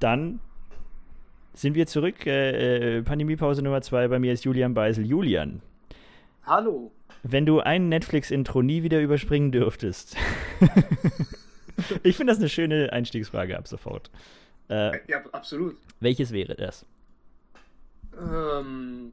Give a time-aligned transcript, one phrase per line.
[0.00, 0.40] dann
[1.54, 2.26] sind wir zurück.
[2.26, 4.08] Äh, äh, Pandemiepause Nummer zwei.
[4.08, 5.06] Bei mir ist Julian Beisel.
[5.06, 5.62] Julian.
[6.44, 6.92] Hallo.
[7.22, 10.16] Wenn du ein Netflix-Intro nie wieder überspringen dürftest.
[12.02, 14.10] ich finde das eine schöne Einstiegsfrage ab sofort.
[14.68, 15.76] Äh, ja, absolut.
[16.00, 16.86] Welches wäre das?
[18.18, 19.12] Ähm,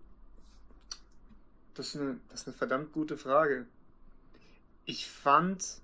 [1.74, 3.66] das, ist eine, das ist eine verdammt gute Frage.
[4.86, 5.82] Ich fand,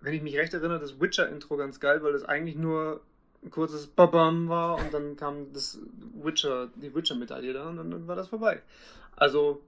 [0.00, 3.00] wenn ich mich recht erinnere, das Witcher-Intro ganz geil, weil das eigentlich nur
[3.44, 5.78] ein kurzes Babam war und dann kam das
[6.22, 8.62] Witcher, die Witcher-Medaille da und dann war das vorbei.
[9.16, 9.60] Also,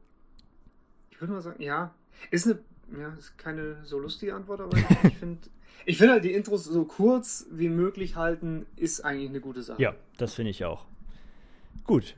[1.11, 1.95] ich würde mal sagen, ja,
[2.31, 2.59] ist eine,
[2.99, 4.85] ja, ist keine so lustige Antwort, aber ich
[5.19, 5.49] finde,
[5.85, 9.81] ich finde halt die Intros so kurz wie möglich halten, ist eigentlich eine gute Sache.
[9.81, 10.87] Ja, das finde ich auch.
[11.85, 12.17] Gut,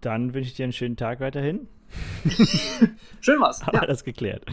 [0.00, 1.68] dann wünsche ich dir einen schönen Tag weiterhin.
[3.20, 3.62] Schön was.
[3.66, 3.82] Haben ja.
[3.82, 4.44] wir das geklärt.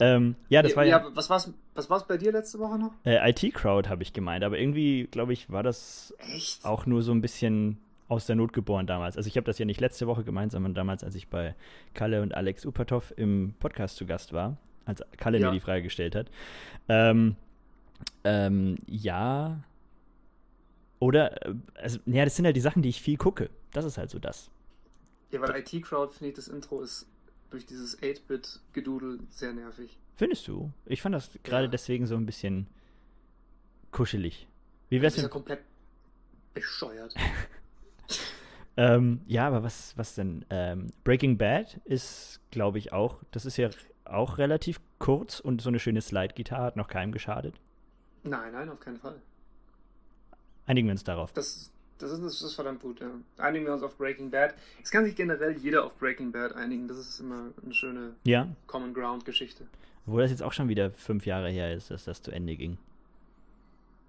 [0.00, 0.98] Ähm, ja, das ja, war ja.
[0.98, 2.92] ja was war's, was war's bei dir letzte Woche noch?
[3.04, 6.64] Äh, IT-Crowd habe ich gemeint, aber irgendwie, glaube ich, war das Echt?
[6.64, 7.78] auch nur so ein bisschen
[8.08, 9.16] aus der Not geboren damals.
[9.16, 11.54] Also ich habe das ja nicht letzte Woche gemeint, sondern damals, als ich bei
[11.94, 15.48] Kalle und Alex Upatov im Podcast zu Gast war, als Kalle ja.
[15.48, 16.30] mir die Frage gestellt hat.
[16.88, 17.36] Ähm,
[18.22, 19.64] ähm, ja.
[20.98, 23.50] Oder, äh, also, ja, das sind halt die Sachen, die ich viel gucke.
[23.72, 24.50] Das ist halt so das.
[25.30, 27.08] Ja, weil IT-Crowd, finde ich, das Intro ist
[27.50, 29.98] durch dieses 8-Bit-Gedudel sehr nervig.
[30.16, 30.72] Findest du?
[30.86, 31.70] Ich fand das gerade ja.
[31.70, 32.68] deswegen so ein bisschen
[33.90, 34.48] kuschelig.
[34.88, 35.60] Wie wär's das ist ja komplett
[36.52, 37.14] bescheuert.
[38.76, 40.44] ähm, ja, aber was, was denn?
[40.50, 43.70] Ähm, Breaking Bad ist, glaube ich, auch, das ist ja
[44.04, 47.54] auch relativ kurz und so eine schöne Slide-Gitarre hat noch keinem geschadet.
[48.22, 49.20] Nein, nein, auf keinen Fall.
[50.66, 51.32] Einigen wir uns darauf.
[51.32, 53.10] Das, das, ist, das ist verdammt gut, ja.
[53.38, 54.54] Einigen wir uns auf Breaking Bad.
[54.82, 56.88] Es kann sich generell jeder auf Breaking Bad einigen.
[56.88, 58.48] Das ist immer eine schöne ja.
[58.66, 59.66] Common Ground-Geschichte.
[60.06, 62.76] Obwohl das jetzt auch schon wieder fünf Jahre her ist, dass das zu Ende ging.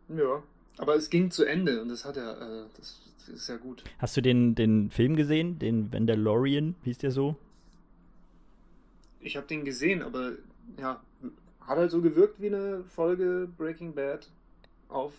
[0.09, 0.43] Ja,
[0.77, 3.83] aber es ging zu Ende und das hat ja, äh, das, das, ist ja gut.
[3.97, 7.35] Hast du den, den Film gesehen, den Mandalorian, hieß der so?
[9.21, 10.33] Ich habe den gesehen, aber
[10.79, 11.01] ja,
[11.61, 14.27] hat halt so gewirkt wie eine Folge Breaking Bad
[14.89, 15.13] auf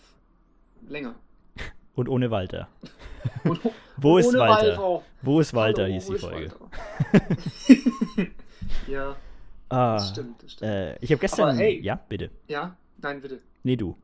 [0.87, 1.15] länger.
[1.95, 2.69] Und ohne Walter.
[3.43, 3.59] Und,
[3.97, 4.77] Wo ist Walter?
[4.77, 5.05] Walter?
[5.23, 6.51] Wo ist Walter, Hallo, hieß die Folge.
[8.87, 9.17] ja.
[9.69, 10.71] Ah, das stimmt, das stimmt.
[10.71, 11.49] Äh, ich habe gestern.
[11.49, 12.29] Aber hey, ja, bitte.
[12.47, 13.39] Ja, nein, bitte.
[13.63, 13.97] Nee, du.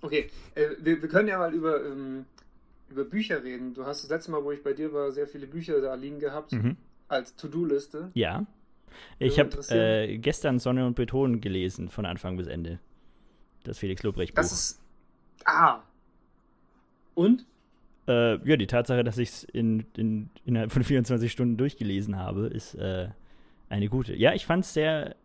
[0.00, 2.26] Okay, äh, wir, wir, können ja mal über, ähm,
[2.88, 3.74] über Bücher reden.
[3.74, 6.20] Du hast das letzte Mal, wo ich bei dir war, sehr viele Bücher da liegen
[6.20, 6.52] gehabt.
[6.52, 6.76] Mhm.
[7.08, 8.10] Als To-Do-Liste.
[8.14, 8.46] Ja.
[9.18, 12.78] Ich habe äh, gestern Sonne und Beton gelesen, von Anfang bis Ende.
[13.64, 14.36] Das Felix Lobrecht-Buch.
[14.36, 14.80] Das ist.
[15.44, 15.82] Ah,
[17.16, 17.46] und?
[18.06, 22.46] Äh, ja, die Tatsache, dass ich es in, in, innerhalb von 24 Stunden durchgelesen habe,
[22.46, 23.08] ist äh,
[23.68, 24.14] eine gute.
[24.14, 25.16] Ja, ich fand es sehr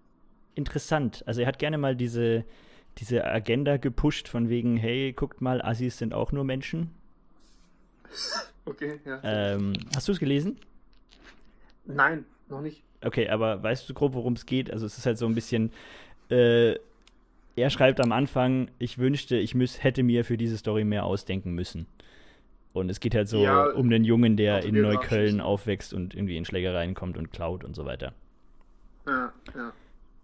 [0.55, 1.23] interessant.
[1.25, 2.43] Also er hat gerne mal diese,
[2.97, 6.91] diese Agenda gepusht von wegen, hey, guckt mal, Assis sind auch nur Menschen.
[8.63, 9.19] Okay, ja.
[9.23, 10.55] Ähm, hast du es gelesen?
[11.85, 12.83] Nein, noch nicht.
[13.03, 14.71] Okay, aber weißt du grob, worum es geht?
[14.71, 15.71] Also es ist halt so ein bisschen,
[16.29, 16.75] äh,
[17.55, 21.53] er schreibt am Anfang, ich wünschte, ich müß, hätte mir für diese Story mehr ausdenken
[21.53, 21.87] müssen.
[22.73, 25.09] Und es geht halt so Ja, um den Jungen, der in autobiografisch.
[25.11, 28.13] Neukölln aufwächst und irgendwie in Schlägereien kommt und klaut und so weiter.
[29.55, 29.73] Ja.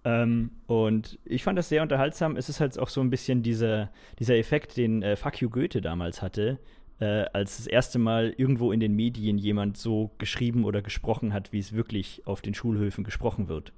[0.04, 2.38] Ähm, und ich fand das sehr unterhaltsam.
[2.38, 5.82] Es ist halt auch so ein bisschen dieser, dieser Effekt, den äh, Fuck you Goethe
[5.82, 6.60] damals hatte,
[7.00, 11.52] äh, als das erste Mal irgendwo in den Medien jemand so geschrieben oder gesprochen hat,
[11.52, 13.74] wie es wirklich auf den Schulhöfen gesprochen wird.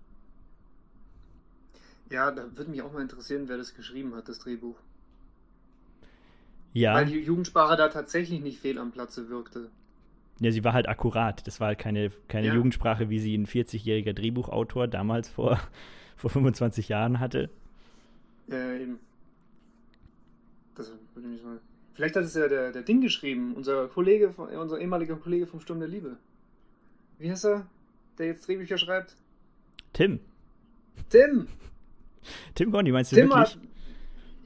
[2.11, 4.75] Ja, da würde mich auch mal interessieren, wer das geschrieben hat, das Drehbuch.
[6.73, 9.69] Ja, Weil die Jugendsprache da tatsächlich nicht fehl am Platze wirkte.
[10.39, 11.45] Ja, sie war halt akkurat.
[11.47, 12.53] Das war halt keine, keine Ja.
[12.55, 15.59] Jugendsprache, wie sie ein 40-jähriger Drehbuchautor damals vor,
[16.15, 17.49] vor 25 Jahren hatte.
[18.47, 18.99] Ja, eben.
[20.75, 21.59] Das würde mich mal.
[21.93, 25.59] Vielleicht hat es ja der, der Ding geschrieben, unser Kollege, von- unser ehemaliger Kollege vom
[25.59, 26.17] Sturm der Liebe.
[27.17, 27.67] Wie heißt er,
[28.17, 29.15] der jetzt Drehbücher schreibt?
[29.91, 30.19] Tim.
[31.09, 31.47] Tim!
[32.55, 33.55] Tim Gondi, meinst du Tim wirklich?
[33.55, 33.59] hat.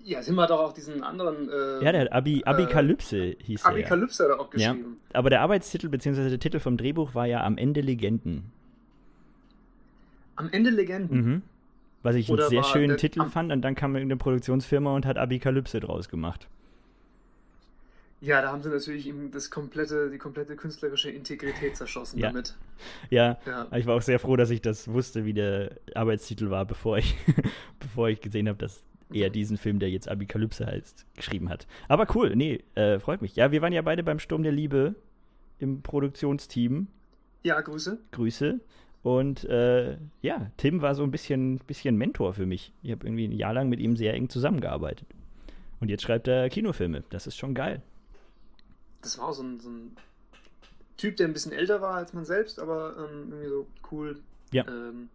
[0.06, 1.50] Ja, Tim hat doch auch diesen anderen.
[1.50, 3.72] Äh, Ja, der hat Abi, Abikalypse hieß der.
[3.72, 3.78] ja.
[3.78, 4.98] Abikalypse hat er auch Ja, geschrieben.
[5.14, 6.30] aber der Arbeitstitel bzw.
[6.30, 8.52] der Titel vom Drehbuch war ja Am Ende Legenden.
[10.36, 11.18] Am Ende Legenden.
[11.26, 11.42] Mhm.
[12.02, 15.06] Was ich Oder einen sehr schönen Titel am- fand und dann kam irgendeine Produktionsfirma und
[15.06, 16.48] hat Abikalypse draus gemacht.
[18.20, 22.30] Ja, da haben sie natürlich ihm das komplette, die komplette künstlerische Integrität zerschossen Ja.
[22.30, 22.56] damit.
[23.10, 23.68] Ja, Ja.
[23.76, 27.16] ich war auch sehr froh, dass ich das wusste, wie der Arbeitstitel war, bevor ich,
[27.80, 28.82] bevor ich gesehen habe, dass
[29.16, 31.68] er diesen Film, der jetzt Abikalypse heißt, geschrieben hat.
[31.88, 33.36] Aber cool, nee, äh, freut mich.
[33.36, 34.96] Ja, wir waren ja beide beim Sturm der Liebe
[35.60, 36.88] im Produktionsteam.
[37.44, 37.98] Ja, Grüße.
[38.12, 38.60] Grüße.
[39.04, 42.72] Und äh, ja, Tim war so ein bisschen, bisschen Mentor für mich.
[42.84, 45.08] Ich habe irgendwie ein Jahr lang mit ihm sehr eng zusammengearbeitet.
[45.82, 47.04] Und jetzt schreibt er Kinofilme.
[47.10, 47.82] Das ist schon geil.
[49.02, 49.92] das war auch so ein, so ein
[50.96, 54.20] Typ, der ein bisschen älter war als man selbst, aber ähm, irgendwie so cool
[54.52, 54.66] Ja.
[54.68, 55.10] ähm,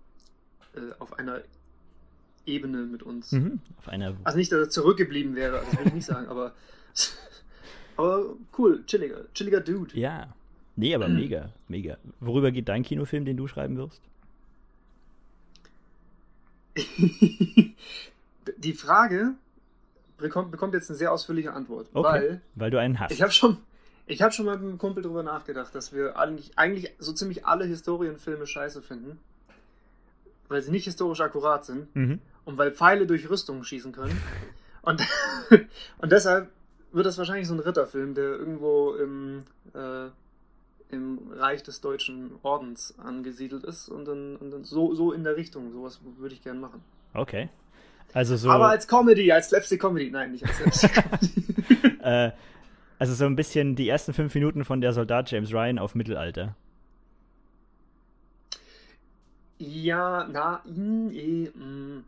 [0.74, 1.40] äh, auf einer
[2.48, 3.30] Ebene mit uns.
[3.32, 3.60] Mhm.
[3.78, 4.16] Auf einer.
[4.24, 6.54] Also nicht, dass er zurückgeblieben wäre, das will ich nicht sagen, aber,
[7.96, 9.96] aber cool, chilliger, chilliger Dude.
[9.98, 10.34] Ja.
[10.76, 11.96] Nee, aber mega, mega.
[12.20, 14.00] Worüber geht dein Kinofilm, den du schreiben wirst?
[18.58, 19.34] Die Frage
[20.16, 22.06] bekommt, bekommt jetzt eine sehr ausführliche Antwort, Okay.
[22.06, 23.10] weil Weil du einen hast.
[23.12, 23.56] ich habe schon,
[24.06, 27.44] ich habe schon mal mit einem Kumpel drüber nachgedacht, dass wir eigentlich, eigentlich so ziemlich
[27.46, 29.18] alle Historienfilme scheiße finden,
[30.48, 32.20] weil sie nicht historisch akkurat sind mhm.
[32.44, 34.20] und weil Pfeile durch Rüstungen schießen können.
[34.80, 35.02] Und,
[35.98, 36.48] und deshalb
[36.92, 39.42] wird das wahrscheinlich so ein Ritterfilm, der irgendwo im,
[39.74, 40.06] äh,
[40.90, 45.36] im Reich des Deutschen Ordens angesiedelt ist und dann, und dann so, so in der
[45.36, 45.72] Richtung.
[45.72, 46.82] Sowas würde ich gerne machen.
[47.12, 47.50] Okay.
[48.14, 48.50] Also so.
[48.50, 50.10] Aber als Comedy, als Slapstick-Comedy.
[50.10, 51.98] Nein, nicht als Slapstick-Comedy.
[52.02, 52.30] äh,
[52.98, 56.56] also so ein bisschen die ersten fünf Minuten von der Soldat James Ryan auf Mittelalter.
[59.58, 62.05] Ja, na, in, eh, mm,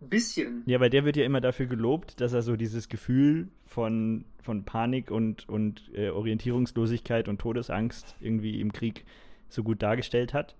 [0.00, 0.62] bisschen.
[0.66, 4.64] Ja, weil der wird ja immer dafür gelobt, dass er so dieses Gefühl von, von
[4.64, 9.04] Panik und, und äh, Orientierungslosigkeit und Todesangst irgendwie im Krieg
[9.48, 10.54] so gut dargestellt hat.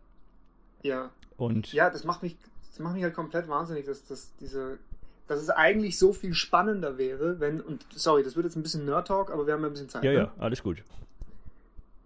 [0.82, 1.10] Ja.
[1.36, 2.36] Und Ja, das macht mich,
[2.70, 4.78] das macht mich halt komplett wahnsinnig, dass, dass diese,
[5.26, 8.84] dass es eigentlich so viel spannender wäre, wenn, und sorry, das wird jetzt ein bisschen
[8.84, 10.04] Nerd-Talk, aber wir haben ja ein bisschen Zeit.
[10.04, 10.18] ja, ne?
[10.18, 10.82] ja, alles gut.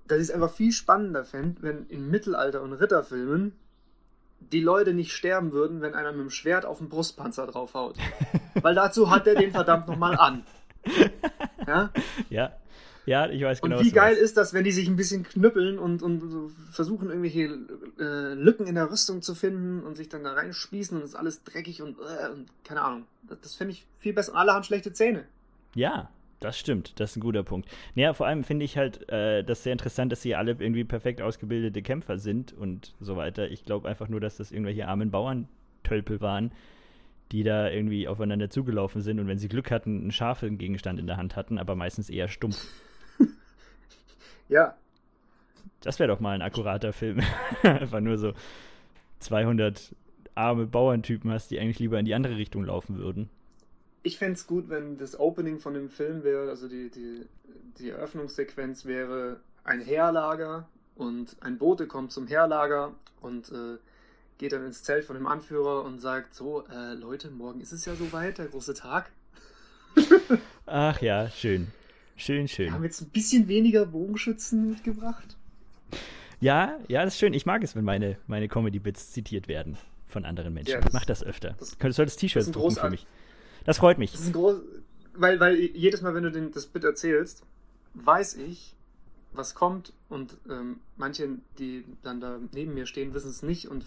[0.06, 3.52] Dass ich es einfach viel spannender fände, wenn in Mittelalter- und Ritterfilmen
[4.50, 7.96] die Leute nicht sterben würden, wenn einer mit dem Schwert auf den Brustpanzer draufhaut.
[8.62, 10.44] Weil dazu hat er den verdammt nochmal an.
[11.64, 11.92] Ja?
[12.28, 12.52] Ja,
[13.04, 13.78] ja, ich weiß genau.
[13.78, 17.56] Und wie geil ist das, wenn die sich ein bisschen knüppeln und, und versuchen, irgendwelche
[17.98, 21.16] äh, Lücken in der Rüstung zu finden und sich dann da reinspießen und es ist
[21.16, 23.06] alles dreckig und, äh, und keine Ahnung.
[23.28, 24.32] Das, das finde ich viel besser.
[24.32, 25.24] Und alle haben schlechte Zähne.
[25.74, 26.10] Ja,
[26.42, 26.98] das stimmt.
[27.00, 27.68] Das ist ein guter Punkt.
[27.94, 31.22] Naja, vor allem finde ich halt äh, das sehr interessant, dass sie alle irgendwie perfekt
[31.22, 33.50] ausgebildete Kämpfer sind und so weiter.
[33.50, 36.52] Ich glaube einfach nur, dass das irgendwelche armen Bauerntölpel waren,
[37.32, 41.06] die da irgendwie aufeinander zugelaufen sind und wenn sie Glück hatten, einen scharfen Gegenstand in
[41.06, 42.66] der Hand hatten, aber meistens eher stumpf.
[44.48, 44.74] Ja,
[45.80, 47.20] Das wäre doch mal ein akkurater Film.
[47.62, 48.34] einfach nur so
[49.20, 49.94] 200
[50.34, 53.30] arme Bauerntypen hast, die eigentlich lieber in die andere Richtung laufen würden.
[54.02, 57.26] Ich fände es gut, wenn das Opening von dem Film wäre, also die, die,
[57.78, 63.78] die Eröffnungssequenz wäre ein Heerlager und ein Bote kommt zum Heerlager und äh,
[64.38, 67.84] geht dann ins Zelt von dem Anführer und sagt, so, äh, Leute, morgen ist es
[67.84, 69.10] ja soweit, der große Tag.
[70.66, 71.68] Ach ja, schön.
[72.16, 72.66] Schön, schön.
[72.66, 75.36] Wir haben jetzt ein bisschen weniger Bogenschützen mitgebracht.
[76.40, 77.34] Ja, ja, das ist schön.
[77.34, 79.76] Ich mag es, wenn meine, meine Comedy-Bits zitiert werden
[80.08, 80.72] von anderen Menschen.
[80.72, 81.54] Ja, ich das- mach das öfter.
[81.58, 83.06] das- du solltest T-Shirts drucken für mich.
[83.64, 84.12] Das freut mich.
[84.12, 84.60] Das ist ein groß,
[85.14, 87.44] weil, weil jedes Mal, wenn du den, das Bit erzählst,
[87.94, 88.74] weiß ich,
[89.32, 91.28] was kommt und ähm, manche,
[91.58, 93.84] die dann da neben mir stehen, wissen es nicht und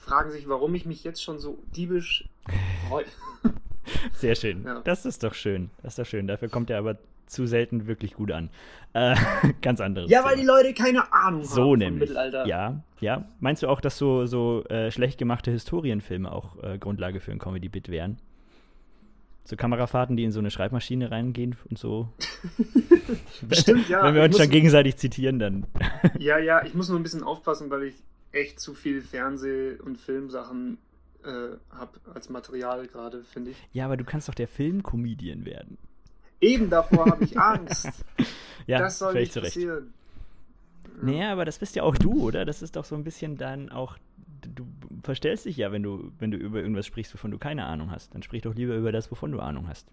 [0.00, 2.28] fragen sich, warum ich mich jetzt schon so diebisch
[2.88, 3.06] freue.
[4.12, 4.64] Sehr schön.
[4.64, 4.80] Ja.
[4.80, 5.70] Das ist doch schön.
[5.82, 6.26] Das ist doch schön.
[6.26, 8.50] Dafür kommt er aber zu selten wirklich gut an.
[8.92, 9.16] Äh,
[9.62, 10.58] ganz anderes Ja, weil die Thema.
[10.58, 12.00] Leute keine Ahnung haben So nämlich.
[12.00, 12.46] Mittelalter.
[12.46, 13.28] Ja, ja.
[13.40, 17.38] Meinst du auch, dass so, so äh, schlecht gemachte Historienfilme auch äh, Grundlage für ein
[17.38, 18.18] Comedy-Bit wären?
[19.48, 22.08] So Kamerafahrten, die in so eine Schreibmaschine reingehen und so.
[23.42, 24.02] Bestimmt, ja.
[24.04, 25.66] Wenn wir uns schon gegenseitig zitieren, dann.
[26.18, 27.94] Ja, ja, ich muss nur ein bisschen aufpassen, weil ich
[28.32, 30.78] echt zu viel Fernseh- und Filmsachen
[31.24, 31.28] äh,
[31.70, 33.56] habe als Material gerade, finde ich.
[33.72, 35.78] ja, aber du kannst doch der Film-Comedian werden.
[36.40, 37.88] Eben davor habe ich Angst.
[38.68, 39.44] Ja, das soll nicht Recht.
[39.44, 39.94] passieren.
[41.00, 42.44] Naja, aber das bist ja auch du, oder?
[42.44, 43.96] Das ist doch so ein bisschen dann auch.
[44.54, 44.66] Du
[45.02, 48.14] verstellst dich ja, wenn du, wenn du über irgendwas sprichst, wovon du keine Ahnung hast.
[48.14, 49.88] Dann sprich doch lieber über das, wovon du Ahnung hast.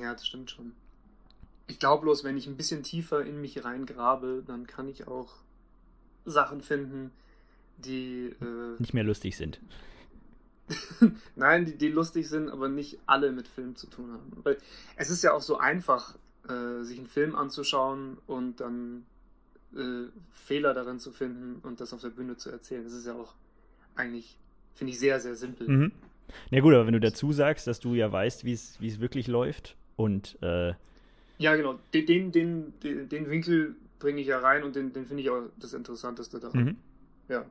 [0.00, 0.72] Ja, das stimmt schon.
[1.66, 5.32] Ich glaube bloß, wenn ich ein bisschen tiefer in mich reingrabe, dann kann ich auch
[6.24, 7.10] Sachen finden,
[7.78, 9.60] die, äh, Nicht mehr lustig sind.
[11.36, 14.32] nein, die, die lustig sind, aber nicht alle mit Film zu tun haben.
[14.42, 14.58] Weil
[14.96, 16.16] es ist ja auch so einfach,
[16.48, 19.06] äh, sich einen Film anzuschauen und dann
[19.74, 22.84] äh, Fehler darin zu finden und das auf der Bühne zu erzählen.
[22.84, 23.34] Das ist ja auch
[23.96, 24.36] eigentlich,
[24.74, 25.68] finde ich, sehr, sehr simpel.
[25.68, 25.92] Mhm.
[26.50, 29.76] Na gut, aber wenn du dazu sagst, dass du ja weißt, wie es wirklich läuft
[29.96, 30.72] und äh,
[31.38, 31.78] Ja, genau.
[31.92, 32.32] Den, den,
[32.80, 36.40] den, den, Winkel bringe ich ja rein und den, den finde ich auch das Interessanteste
[36.40, 36.64] daran.
[36.64, 36.76] mhm.
[37.28, 37.44] Ja.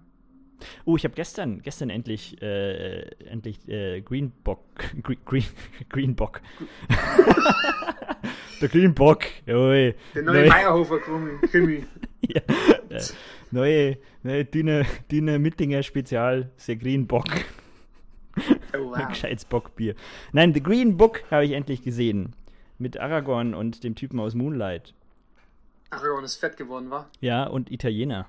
[0.86, 4.64] Oh, ich habe gestern, gestern endlich, äh, endlich äh, Green Bock,
[5.04, 5.46] Green, Green,
[5.90, 6.42] Green Bock.
[8.62, 9.94] Der Green Bock, oi.
[10.16, 11.38] Der neue Neue- Meyerhofer Krimi.
[11.48, 11.86] Krimi.
[12.26, 12.40] Ja,
[12.90, 13.02] äh,
[13.54, 17.26] neue, neue dünne, dünne Mittinger Spezial, der Green Bock.
[18.76, 19.08] Oh, Ein wow.
[19.10, 19.94] gescheites Bockbier.
[20.32, 22.36] Nein, The Green Book habe ich endlich gesehen.
[22.80, 24.96] Mit Aragorn und dem Typen aus Moonlight.
[25.92, 27.10] Aragorn ist fett geworden, war?
[27.22, 28.26] Ja, und Italiener.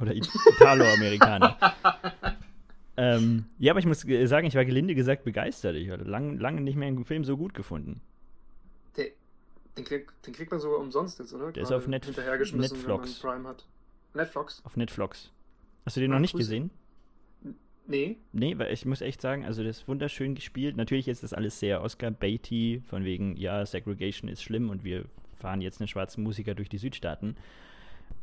[0.00, 1.56] Oder Italo-Amerikaner.
[2.96, 5.76] ähm, ja, aber ich muss sagen, ich war gelinde gesagt begeistert.
[5.76, 8.00] Ich hatte lange, lange nicht mehr einen Film so gut gefunden.
[8.96, 9.06] Der,
[9.78, 11.52] den, krieg, den kriegt man sogar umsonst jetzt, oder?
[11.52, 13.22] Der ist auf Net hinterhergeschmissen, Netflix.
[13.22, 13.64] wenn man Prime hat.
[14.16, 14.62] Netflix?
[14.64, 15.32] Auf Netflix.
[15.84, 16.70] Hast du den noch nicht gesehen?
[17.86, 18.16] Nee.
[18.32, 20.76] Nee, weil ich muss echt sagen, also das ist wunderschön gespielt.
[20.76, 25.04] Natürlich ist das alles sehr Oscar Beatty, von wegen, ja, Segregation ist schlimm und wir
[25.36, 27.36] fahren jetzt einen schwarzen Musiker durch die Südstaaten.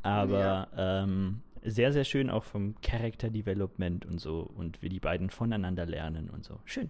[0.02, 1.04] Aber ja.
[1.04, 5.86] ähm, sehr, sehr schön auch vom Character Development und so und wie die beiden voneinander
[5.86, 6.60] lernen und so.
[6.66, 6.90] Schön.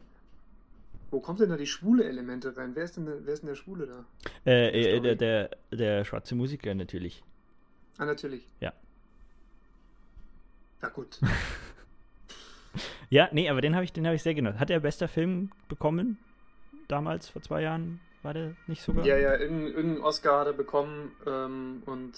[1.12, 2.72] Wo kommt denn da die schwule Elemente rein?
[2.74, 4.06] Wer ist denn, wer ist denn der Schwule da?
[4.50, 7.24] Äh, äh, der, der, der schwarze Musiker natürlich.
[8.00, 8.48] Ah, natürlich.
[8.60, 8.74] Ja.
[10.84, 11.18] Na gut.
[13.10, 14.60] ja, nee, aber den habe ich, hab ich sehr genossen.
[14.60, 16.18] Hat er bester Film bekommen?
[16.90, 18.02] Damals, vor zwei Jahren?
[18.22, 19.06] War der nicht sogar?
[19.06, 22.12] Ja, ja, irgendeinen Oscar hat er bekommen ähm, und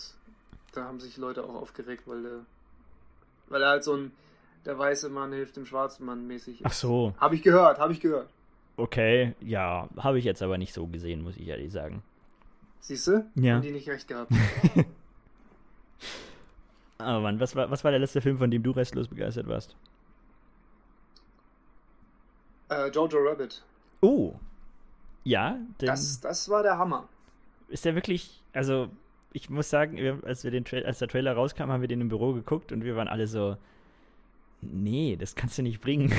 [0.74, 2.40] da haben sich Leute auch aufgeregt, weil der,
[3.50, 4.12] weil er halt so ein
[4.66, 6.66] der weiße Mann hilft dem schwarzen Mann mäßig ist.
[6.66, 7.14] Ach so.
[7.20, 8.30] Habe ich gehört, habe ich gehört.
[8.78, 12.02] Okay, ja, habe ich jetzt aber nicht so gesehen, muss ich ehrlich sagen.
[12.80, 13.30] Siehst du?
[13.36, 13.56] Ja.
[13.56, 14.32] Haben die nicht recht gehabt.
[16.98, 19.76] aber Mann, was war, was war der letzte Film, von dem du restlos begeistert warst?
[22.70, 23.64] Äh, Jojo Rabbit.
[24.02, 24.34] Oh.
[25.24, 27.08] Ja, das, das war der Hammer.
[27.68, 28.90] Ist der wirklich, also
[29.34, 32.34] ich muss sagen, als, wir den als der Trailer rauskam, haben wir den im Büro
[32.34, 33.58] geguckt und wir waren alle so,
[34.62, 36.14] nee, das kannst du nicht bringen.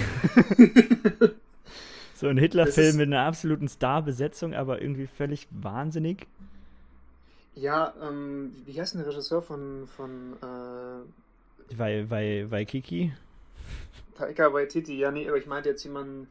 [2.14, 6.26] so ein Hitler-Film mit einer absoluten Star-Besetzung, aber irgendwie völlig wahnsinnig.
[7.56, 13.12] Ja, ähm, wie heißt denn der Regisseur von, von äh, Weil, weil, weil Kiki?
[14.14, 16.28] Taika Waititi, ja, nee, aber ich meinte jetzt jemanden,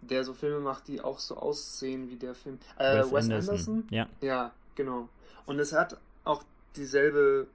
[0.00, 2.58] der so Filme macht, die auch so aussehen wie der Film.
[2.78, 3.50] Äh, Wes, Wes Anderson?
[3.50, 3.84] Anderson?
[3.90, 4.08] Ja.
[4.20, 5.08] Ja, genau.
[5.46, 6.42] Und es hat auch
[6.76, 7.46] dieselbe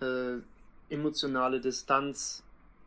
[0.00, 0.38] äh,
[0.92, 2.42] emotionale Distanz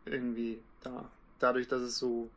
[0.05, 1.09] irgendwie da.
[1.39, 2.29] Dadurch, dass es so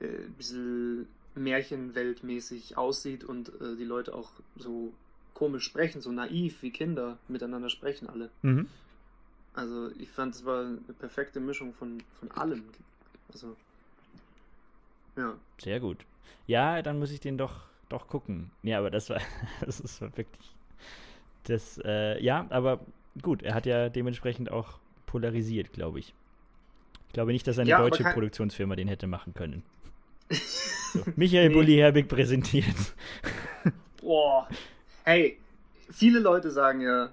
[0.00, 4.92] äh, ein bisschen märchenweltmäßig aussieht und äh, die Leute auch so
[5.34, 8.30] komisch sprechen, so naiv wie Kinder miteinander sprechen alle.
[8.42, 8.68] Mhm.
[9.54, 12.64] Also ich fand, es war eine perfekte Mischung von, von allem.
[13.32, 13.56] Also,
[15.16, 15.34] ja.
[15.58, 15.98] Sehr gut.
[16.46, 18.50] Ja, dann muss ich den doch, doch gucken.
[18.62, 19.20] Ja, aber das war,
[19.60, 20.54] das ist wirklich
[21.44, 22.80] das, äh, ja, aber
[23.22, 26.14] gut, er hat ja dementsprechend auch polarisiert, glaube ich.
[27.08, 29.62] Ich glaube nicht, dass eine ja, deutsche Produktionsfirma den hätte machen können.
[30.92, 31.54] So, Michael nee.
[31.54, 32.96] Bulli Herbig präsentiert.
[34.00, 34.48] Boah.
[35.10, 35.36] Hey,
[35.90, 37.10] viele Leute sagen ja,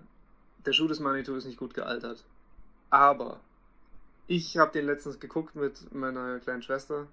[0.68, 2.24] der Schuh des Manitou ist nicht gut gealtert.
[2.92, 3.40] Aber
[4.28, 7.08] ich habe den letztens geguckt mit meiner kleinen Schwester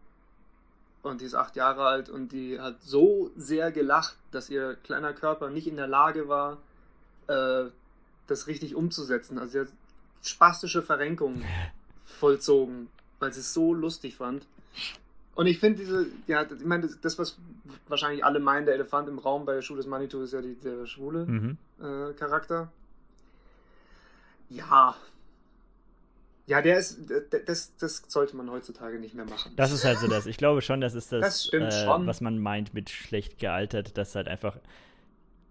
[1.03, 5.15] und die ist acht Jahre alt und die hat so sehr gelacht, dass ihr kleiner
[5.15, 6.59] Körper nicht in der Lage war,
[7.29, 7.71] äh,
[8.27, 9.39] das richtig umzusetzen.
[9.39, 9.69] Also sie hat
[10.23, 11.47] spastische Verrenkungen
[12.05, 14.47] vollzogen, weil sie es so lustig fand.
[15.35, 17.39] Und ich finde diese, ja, ich meine, das, das, was
[17.89, 20.87] wahrscheinlich alle meinen, der Elefant im Raum bei Schuh des Manitou ist ja die, der
[20.87, 21.59] schwule mhm.
[21.81, 22.71] äh, Charakter.
[24.49, 24.97] Ja.
[26.47, 27.11] Ja, der ist,
[27.47, 29.53] das, das sollte man heutzutage nicht mehr machen.
[29.57, 30.27] Das ist halt so das.
[30.27, 34.15] Ich glaube schon, das ist das, das äh, was man meint mit schlecht gealtert, dass
[34.15, 34.59] halt einfach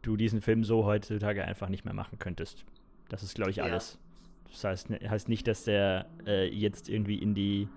[0.04, 2.64] du diesen Film so heutzutage einfach nicht mehr machen könntest.
[3.10, 3.94] Das ist, glaube ich, alles.
[3.94, 4.52] Ja.
[4.52, 7.68] Das heißt, heißt nicht, dass der äh, jetzt irgendwie in die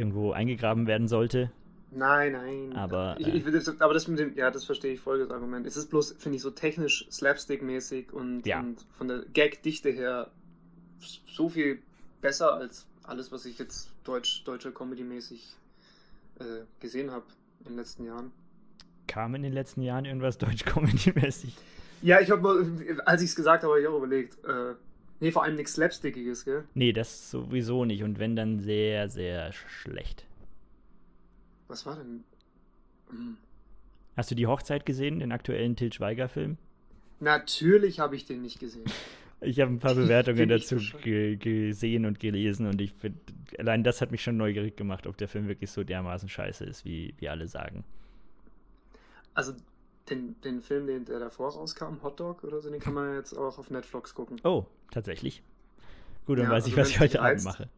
[0.00, 1.52] irgendwo eingegraben werden sollte.
[1.92, 2.76] Nein, nein.
[2.76, 5.66] Aber, ich, ich, das, aber das mit dem, ja, das verstehe ich voll, das Argument.
[5.66, 8.60] Es ist bloß, finde ich, so technisch slapstick-mäßig und, ja.
[8.60, 10.30] und von der Gag-Dichte her
[11.26, 11.80] so viel
[12.20, 15.56] besser als alles, was ich jetzt deutsch, deutscher Comedy-mäßig
[16.38, 17.24] äh, gesehen habe
[17.60, 18.32] in den letzten Jahren
[19.10, 21.52] kam in den letzten Jahren irgendwas Deutsch-Comedy-mäßig?
[22.00, 22.64] Ja, ich habe,
[23.04, 24.42] als ich es gesagt habe, habe ich auch überlegt.
[24.44, 24.74] Äh,
[25.20, 26.64] nee, vor allem nichts Slapstickiges, gell?
[26.74, 28.02] Nee, das sowieso nicht.
[28.02, 30.26] Und wenn, dann sehr, sehr schlecht.
[31.68, 32.24] Was war denn?
[33.10, 33.36] Hm.
[34.16, 36.58] Hast du die Hochzeit gesehen, den aktuellen Til Schweiger-Film?
[37.20, 38.84] Natürlich habe ich den nicht gesehen.
[39.42, 43.18] Ich habe ein paar Bewertungen dazu ge gesehen und gelesen und ich finde,
[43.58, 46.84] allein das hat mich schon neugierig gemacht, ob der Film wirklich so dermaßen scheiße ist,
[46.84, 47.84] wie, wie alle sagen.
[49.32, 49.54] Also
[50.10, 53.32] den, den Film, den, der davor rauskam, Hot Dog oder so, den kann man jetzt
[53.32, 54.40] auch auf Netflix gucken.
[54.44, 55.42] Oh, tatsächlich.
[56.26, 57.68] Gut, dann ja, weiß also ich, was ich heute Abend mache.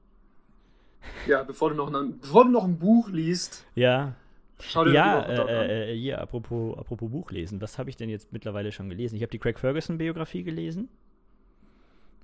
[1.26, 3.66] Ja, bevor du, noch ein, bevor du noch ein Buch liest.
[3.74, 4.14] Ja.
[4.60, 7.60] Schau dir ja, äh, äh, hier, apropos, apropos Buch lesen.
[7.60, 9.16] Was habe ich denn jetzt mittlerweile schon gelesen?
[9.16, 10.88] Ich habe die Craig Ferguson-Biografie gelesen.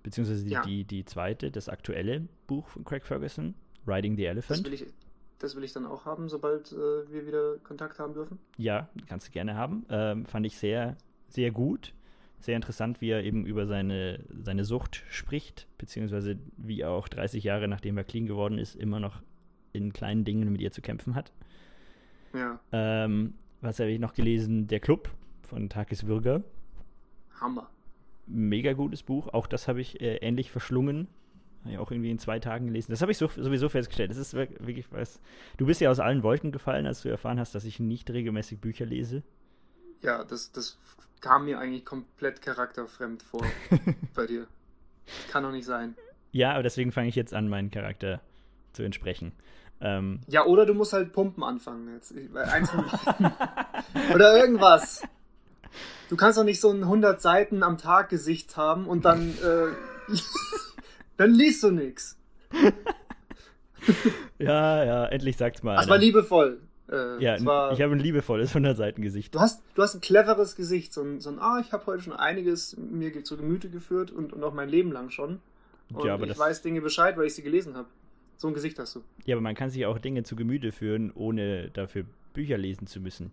[0.04, 0.62] Beziehungsweise die, ja.
[0.62, 3.54] die, die zweite, das aktuelle Buch von Craig Ferguson,
[3.86, 4.60] Riding the Elephant.
[4.60, 4.86] Das will ich,
[5.38, 8.38] das will ich dann auch haben, sobald äh, wir wieder Kontakt haben dürfen.
[8.56, 9.86] Ja, kannst du gerne haben.
[9.88, 10.96] Ähm, fand ich sehr,
[11.28, 11.94] sehr gut.
[12.40, 17.42] Sehr interessant, wie er eben über seine, seine Sucht spricht, beziehungsweise wie er auch 30
[17.42, 19.22] Jahre nachdem er clean geworden ist, immer noch
[19.72, 21.32] in kleinen Dingen mit ihr zu kämpfen hat.
[22.34, 22.60] Ja.
[22.72, 24.68] Ähm, was habe ich noch gelesen?
[24.68, 25.10] Der Club
[25.42, 26.42] von Takis Würger.
[27.40, 27.68] Hammer.
[28.26, 29.28] Mega gutes Buch.
[29.32, 31.08] Auch das habe ich äh, ähnlich verschlungen.
[31.64, 32.92] Ich auch irgendwie in zwei Tagen gelesen.
[32.92, 34.10] Das habe ich so, sowieso festgestellt.
[34.10, 35.20] Das ist wirklich was.
[35.56, 38.60] Du bist ja aus allen Wolken gefallen, als du erfahren hast, dass ich nicht regelmäßig
[38.60, 39.22] Bücher lese.
[40.02, 40.78] Ja, das, das
[41.20, 43.44] kam mir eigentlich komplett charakterfremd vor
[44.14, 44.46] bei dir.
[45.30, 45.94] Kann doch nicht sein.
[46.32, 48.20] Ja, aber deswegen fange ich jetzt an, meinen Charakter
[48.72, 49.32] zu entsprechen.
[49.80, 52.12] Ähm, ja, oder du musst halt Pumpen anfangen jetzt.
[54.14, 55.02] oder irgendwas.
[56.08, 60.12] Du kannst doch nicht so ein 100 Seiten am Tag Gesicht haben und dann, äh,
[61.18, 62.16] dann liest du nichts.
[64.38, 65.76] ja, ja, endlich sagt's mal.
[65.76, 66.60] Das war liebevoll.
[66.90, 69.34] Äh, ja, war, ich habe ein liebevolles 100-Seiten-Gesicht.
[69.34, 72.02] Du hast, du hast ein cleveres Gesicht, so ein, so ein ah, ich habe heute
[72.02, 75.40] schon einiges mir zu Gemüte geführt und, und auch mein Leben lang schon.
[75.92, 77.88] Und ja, ich weiß Dinge Bescheid, weil ich sie gelesen habe.
[78.38, 79.02] So ein Gesicht hast du.
[79.26, 83.00] Ja, aber man kann sich auch Dinge zu Gemüte führen, ohne dafür Bücher lesen zu
[83.00, 83.32] müssen.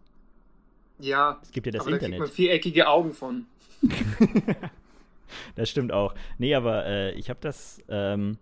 [1.00, 1.40] Ja.
[1.44, 2.20] Es gibt ja das aber Internet.
[2.20, 3.46] Da kriegt man viereckige Augen von.
[5.56, 6.16] das stimmt auch.
[6.38, 7.84] Nee, aber äh, ich habe das.
[7.90, 8.38] Ähm,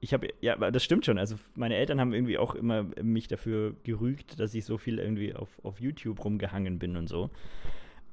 [0.00, 1.18] ich habe, ja, aber das stimmt schon.
[1.18, 5.34] Also meine Eltern haben irgendwie auch immer mich dafür gerügt, dass ich so viel irgendwie
[5.34, 7.30] auf, auf YouTube rumgehangen bin und so.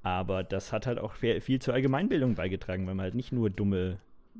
[0.01, 3.49] Aber das hat halt auch viel, viel zur Allgemeinbildung beigetragen, weil man halt nicht nur
[3.49, 3.99] dumme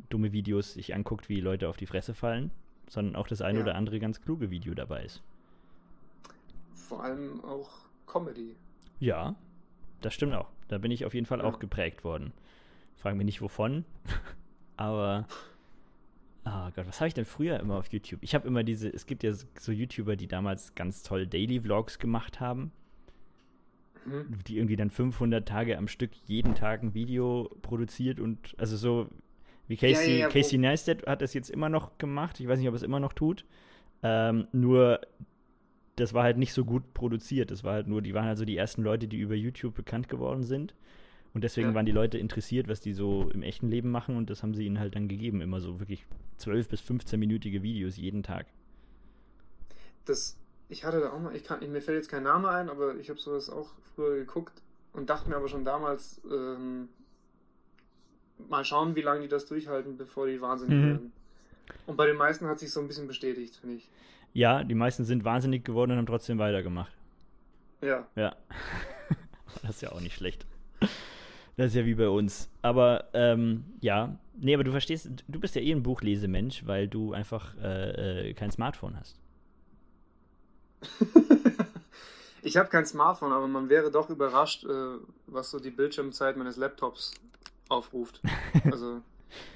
[0.10, 2.52] dumme Videos sich anguckt, wie Leute auf die Fresse fallen,
[2.88, 3.64] sondern auch das eine ja.
[3.64, 5.22] oder andere ganz kluge Video dabei ist.
[6.74, 7.70] Vor allem auch
[8.06, 8.56] Comedy.
[9.00, 9.36] Ja,
[10.02, 10.50] das stimmt auch.
[10.68, 11.46] Da bin ich auf jeden Fall ja.
[11.46, 12.34] auch geprägt worden.
[12.96, 13.86] Fragen mich nicht wovon,
[14.78, 15.28] aber
[16.46, 18.20] Oh Gott, was habe ich denn früher immer auf YouTube?
[18.22, 22.00] Ich habe immer diese, es gibt ja so YouTuber, die damals ganz toll Daily Vlogs
[22.00, 22.74] gemacht haben,
[24.06, 24.40] mhm.
[24.46, 29.10] die irgendwie dann 500 Tage am Stück jeden Tag ein Video produziert und also so
[29.68, 32.42] wie Casey, ja, ja, ja, Casey Neistat hat das jetzt immer noch gemacht.
[32.42, 33.46] Ich weiß nicht, ob es immer noch tut.
[34.02, 35.00] Ähm, nur,
[35.96, 37.52] das war halt nicht so gut produziert.
[37.52, 40.10] Das war halt nur, die waren halt so die ersten Leute, die über YouTube bekannt
[40.10, 40.76] geworden sind.
[41.34, 44.18] Und deswegen waren die Leute interessiert, was die so im echten Leben machen.
[44.18, 45.42] Und das haben sie ihnen halt dann gegeben.
[45.42, 46.06] Immer so wirklich
[46.40, 48.46] 12- bis 15-minütige Videos jeden Tag.
[50.06, 50.38] Das,
[50.70, 53.10] ich hatte da auch mal, ich kann, mir fällt jetzt kein Name ein, aber ich
[53.10, 56.90] habe sowas auch früher geguckt und dachte mir aber schon damals, ähm,
[58.50, 60.86] mal schauen, wie lange die das durchhalten, bevor die wahnsinnig mhm.
[60.88, 61.12] werden.
[61.88, 63.90] Und bei den meisten hat sich so ein bisschen bestätigt, finde ich.
[64.34, 66.92] Ja, die meisten sind wahnsinnig geworden und haben trotzdem weitergemacht.
[67.82, 68.08] Ja.
[68.16, 68.36] Ja.
[69.62, 70.46] das ist ja auch nicht schlecht.
[71.56, 72.50] Das ist ja wie bei uns.
[72.62, 77.14] Aber ähm, ja, nee, aber du verstehst, du bist ja eh ein Buchlesemensch, weil du
[77.14, 79.20] einfach äh, äh, kein Smartphone hast.
[82.42, 86.58] ich habe kein Smartphone, aber man wäre doch überrascht, äh, was so die Bildschirmzeit meines
[86.58, 87.14] Laptops
[87.70, 88.22] aufruft.
[88.72, 89.02] Also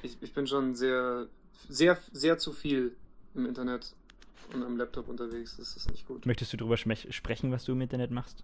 [0.02, 1.28] ich, ich bin schon sehr,
[1.70, 2.96] sehr, sehr zu viel
[3.36, 3.94] im Internet
[4.54, 5.56] und am Laptop unterwegs.
[5.58, 6.26] Das ist nicht gut.
[6.26, 8.44] Möchtest du darüber sprechen, was du im Internet machst?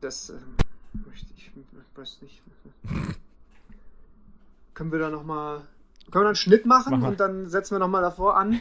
[0.00, 0.56] Das ähm,
[1.36, 1.50] ich,
[1.94, 2.42] weiß nicht.
[4.74, 5.62] können wir da nochmal.
[6.10, 8.60] Können wir einen Schnitt machen Mach und dann setzen wir nochmal davor an?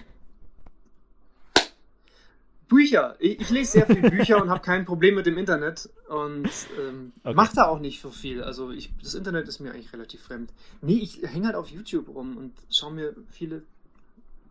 [2.67, 3.15] Bücher.
[3.19, 7.13] Ich, ich, lese sehr viele Bücher und habe kein Problem mit dem Internet und ähm,
[7.23, 7.33] okay.
[7.33, 8.43] mache da auch nicht so viel.
[8.43, 10.51] Also ich, das Internet ist mir eigentlich relativ fremd.
[10.81, 13.63] Nee, ich hänge halt auf YouTube rum und schaue mir viele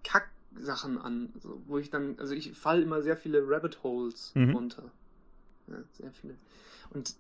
[0.03, 4.53] Kack-Sachen an, also, wo ich dann, also ich falle immer sehr viele Rabbit Holes mhm.
[4.53, 4.85] runter.
[5.67, 6.37] Ja, sehr viele.
[6.91, 7.15] Und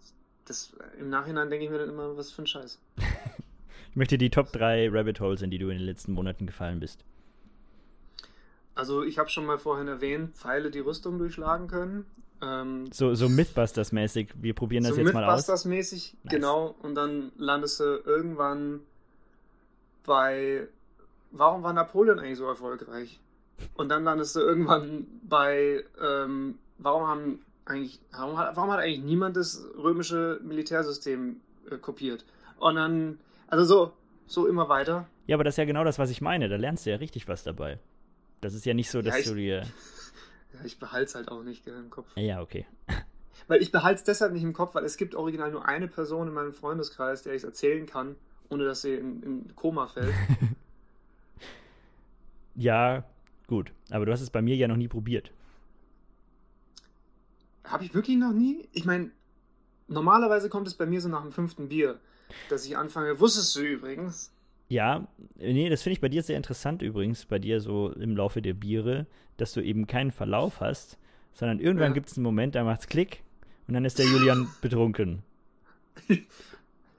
[0.46, 2.78] das im Nachhinein denke ich mir dann immer, was für ein Scheiß.
[3.90, 6.80] ich möchte die Top 3 Rabbit Holes, in die du in den letzten Monaten gefallen
[6.80, 7.04] bist.
[8.74, 12.04] Also ich habe schon mal vorhin erwähnt, Pfeile, die Rüstung durchschlagen können.
[12.42, 15.48] Ähm, so so Mythbusters-mäßig, wir probieren das so jetzt mal aus.
[15.48, 16.30] Mythbusters-mäßig, nice.
[16.30, 16.76] genau.
[16.82, 18.80] Und dann landest du irgendwann
[20.04, 20.68] bei,
[21.30, 23.18] warum war Napoleon eigentlich so erfolgreich?
[23.74, 29.02] Und dann landest du irgendwann bei, ähm, warum haben eigentlich, warum hat, warum hat eigentlich
[29.02, 32.24] niemand das römische Militärsystem äh, kopiert?
[32.58, 33.92] Und dann, also so,
[34.26, 35.06] so immer weiter.
[35.26, 36.48] Ja, aber das ist ja genau das, was ich meine.
[36.48, 37.78] Da lernst du ja richtig was dabei.
[38.40, 39.62] Das ist ja nicht so, dass ja, ich, du dir.
[40.52, 42.06] Ja, ich behalte es halt auch nicht im Kopf.
[42.16, 42.64] Ja, okay.
[43.48, 46.28] Weil ich behalte es deshalb nicht im Kopf, weil es gibt original nur eine Person
[46.28, 48.16] in meinem Freundeskreis, der ich es erzählen kann,
[48.48, 50.14] ohne dass sie in, in Koma fällt.
[52.54, 53.04] ja,
[53.46, 53.72] gut.
[53.90, 55.30] Aber du hast es bei mir ja noch nie probiert.
[57.66, 58.68] Habe ich wirklich noch nie?
[58.72, 59.10] Ich meine,
[59.88, 61.98] normalerweise kommt es bei mir so nach dem fünften Bier,
[62.48, 63.20] dass ich anfange.
[63.20, 64.32] Wusstest du übrigens?
[64.68, 68.42] Ja, nee, das finde ich bei dir sehr interessant übrigens, bei dir so im Laufe
[68.42, 70.98] der Biere, dass du eben keinen Verlauf hast,
[71.34, 71.94] sondern irgendwann ja.
[71.94, 73.22] gibt es einen Moment, da macht's Klick
[73.68, 75.22] und dann ist der Julian betrunken.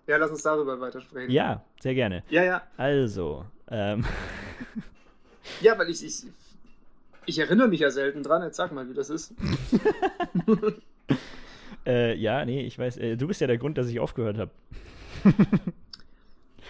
[0.08, 1.30] ja, lass uns darüber weitersprechen.
[1.30, 2.24] Ja, sehr gerne.
[2.30, 2.62] Ja, ja.
[2.78, 4.06] Also, ähm.
[5.62, 6.26] ja, weil ich, ich,
[7.26, 8.44] ich erinnere mich ja selten dran.
[8.44, 9.34] Jetzt sag mal, wie das ist.
[11.86, 12.98] äh, ja, nee, ich weiß.
[12.98, 14.52] Äh, du bist ja der Grund, dass ich aufgehört habe.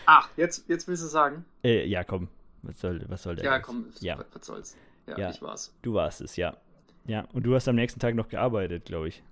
[0.06, 1.46] Ach, jetzt, jetzt willst du sagen?
[1.64, 2.30] Äh, ja, komm.
[2.64, 3.46] Was soll, was soll der?
[3.46, 4.18] Ja, komm, ja.
[4.34, 4.78] was soll's.
[5.06, 5.74] Ja, ja, ich war's.
[5.82, 6.58] Du warst es, ja.
[7.06, 9.24] Ja, und du hast am nächsten Tag noch gearbeitet, glaube ich.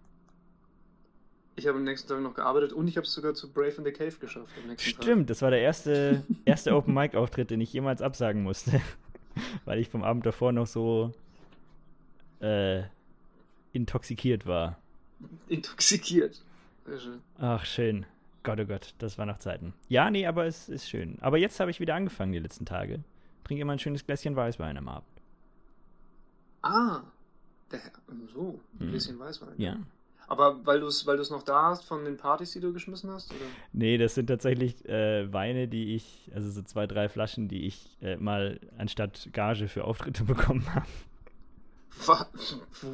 [1.57, 3.85] Ich habe am nächsten Tag noch gearbeitet und ich habe es sogar zu Brave in
[3.85, 4.51] the Cave geschafft.
[4.77, 5.27] Stimmt, Tag.
[5.27, 8.81] das war der erste, erste Open Mic Auftritt, den ich jemals absagen musste,
[9.65, 11.13] weil ich vom Abend davor noch so
[12.41, 12.83] äh,
[13.75, 14.77] intoxikiert war.
[15.47, 16.41] Intoxikiert.
[16.85, 17.21] Sehr schön.
[17.39, 18.05] Ach, schön.
[18.43, 19.73] Gott, oh Gott, das war noch Zeiten.
[19.89, 21.17] Ja, nee, aber es ist schön.
[21.21, 23.03] Aber jetzt habe ich wieder angefangen die letzten Tage.
[23.43, 25.07] Trinke immer ein schönes Gläschen Weißwein am Abend.
[26.61, 27.01] Ah,
[27.71, 27.81] der,
[28.33, 28.89] so, ein hm.
[28.91, 29.53] Gläschen Weißwein.
[29.57, 29.77] Ja.
[30.27, 33.31] Aber weil du es weil noch da hast von den Partys, die du geschmissen hast?
[33.31, 33.45] Oder?
[33.73, 37.97] Nee, das sind tatsächlich äh, Weine, die ich, also so zwei, drei Flaschen, die ich
[38.01, 40.87] äh, mal anstatt Gage für Auftritte bekommen habe.
[41.97, 42.13] Wo,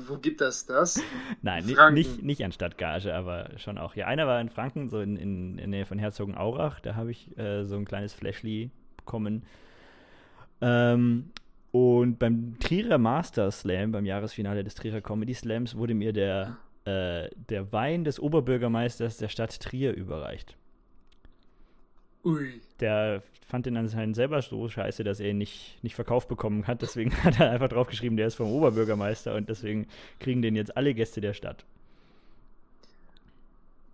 [0.08, 1.02] wo, gibt das das?
[1.42, 3.96] Nein, nicht, nicht anstatt Gage, aber schon auch.
[3.96, 6.80] Ja, einer war in Franken, so in, in, in der Nähe von Herzogenaurach.
[6.80, 9.44] Da habe ich äh, so ein kleines Flashly bekommen.
[10.62, 11.32] Ähm,
[11.72, 17.30] und beim Trierer Master Slam, beim Jahresfinale des Trierer Comedy Slams, wurde mir der, äh,
[17.50, 20.58] der Wein des Oberbürgermeisters der Stadt Trier überreicht.
[22.24, 22.62] Ui.
[22.80, 26.82] Der fand den anscheinend selber so scheiße, dass er ihn nicht, nicht verkauft bekommen hat.
[26.82, 29.88] Deswegen hat er einfach draufgeschrieben, der ist vom Oberbürgermeister und deswegen
[30.20, 31.66] kriegen den jetzt alle Gäste der Stadt.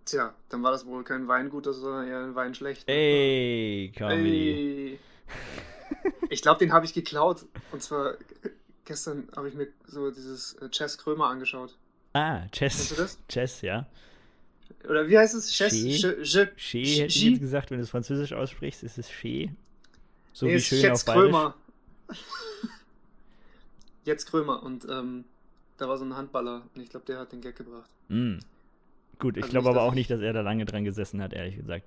[0.04, 2.88] Tja, dann war das wohl kein Weingut, sondern eher ein Wein schlecht.
[2.88, 4.92] Ey, Comedy.
[4.92, 4.98] Ey.
[6.30, 7.44] Ich glaube, den habe ich geklaut.
[7.72, 8.14] Und zwar
[8.84, 11.76] gestern habe ich mir so dieses äh, Chess Krömer angeschaut.
[12.14, 12.76] Ah, Chess.
[12.76, 13.18] Kennst du das?
[13.28, 13.86] Chess, ja.
[14.88, 15.50] Oder wie heißt es?
[15.50, 15.72] Chess?
[15.72, 16.22] Che,
[16.56, 19.50] che, hätte ich jetzt gesagt, wenn du es französisch aussprichst, ist es Che.
[20.32, 21.54] So nee, wie schön auf Krömer.
[24.04, 24.62] Jetzt Krömer.
[24.62, 25.24] Und ähm,
[25.76, 27.90] da war so ein Handballer und ich glaube, der hat den Gag gebracht.
[28.08, 28.38] Mm.
[29.18, 31.56] Gut, ich also glaube aber auch nicht, dass er da lange dran gesessen hat, ehrlich
[31.56, 31.84] gesagt.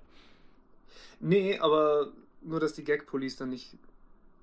[1.18, 3.74] Nee, aber nur, dass die Gag-Police dann nicht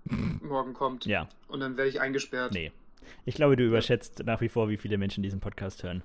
[0.42, 1.06] morgen kommt.
[1.06, 1.30] Ja.
[1.48, 2.52] Und dann werde ich eingesperrt.
[2.52, 2.72] Nee.
[3.26, 6.04] Ich glaube, du überschätzt nach wie vor, wie viele Menschen diesen Podcast hören.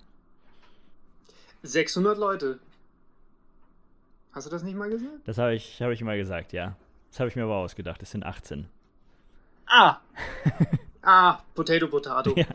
[1.64, 2.58] 600 Leute.
[4.32, 5.26] Hast du das nicht mal gesagt?
[5.26, 6.76] Das habe ich, hab ich mal gesagt, ja.
[7.10, 8.02] Das habe ich mir aber ausgedacht.
[8.02, 8.68] Es sind 18.
[9.66, 9.98] Ah!
[11.02, 12.34] ah, Potato, Potato.
[12.36, 12.46] ja,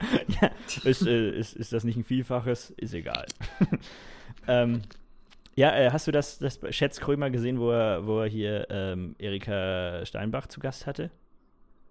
[0.41, 0.51] ja.
[0.83, 2.69] Ist, äh, ist, ist das nicht ein Vielfaches?
[2.71, 3.25] Ist egal.
[4.47, 4.83] ähm,
[5.55, 9.15] ja, äh, hast du das, das Schätz Krömer gesehen, wo er, wo er hier ähm,
[9.17, 11.09] Erika Steinbach zu Gast hatte?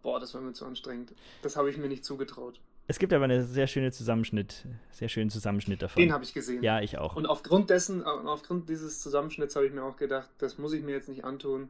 [0.02, 1.14] Boah, das war mir zu anstrengend.
[1.42, 2.60] Das habe ich mir nicht zugetraut.
[2.88, 6.02] Es gibt aber einen sehr schönen Zusammenschnitt, sehr schönen Zusammenschnitt davon.
[6.02, 6.62] Den habe ich gesehen.
[6.62, 7.16] Ja, ich auch.
[7.16, 10.92] Und aufgrund dessen, aufgrund dieses Zusammenschnitts habe ich mir auch gedacht, das muss ich mir
[10.92, 11.68] jetzt nicht antun.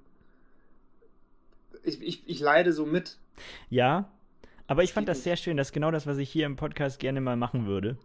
[1.82, 3.18] Ich, ich, ich leide so mit.
[3.68, 4.08] Ja,
[4.68, 5.56] aber ich fand das sehr schön.
[5.56, 7.98] Das ist genau das, was ich hier im Podcast gerne mal machen würde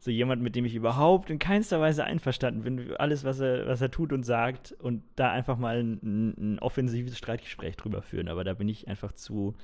[0.00, 3.82] so jemand, mit dem ich überhaupt in keinster Weise einverstanden bin, alles, was er, was
[3.82, 8.28] er tut und sagt, und da einfach mal ein, ein offensives Streitgespräch drüber führen.
[8.28, 9.54] Aber da bin ich einfach zu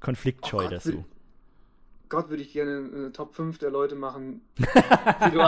[0.00, 1.04] konfliktscheu oh dazu.
[2.08, 5.40] Gott, würde ich gerne eine Top 5 der Leute machen, die du,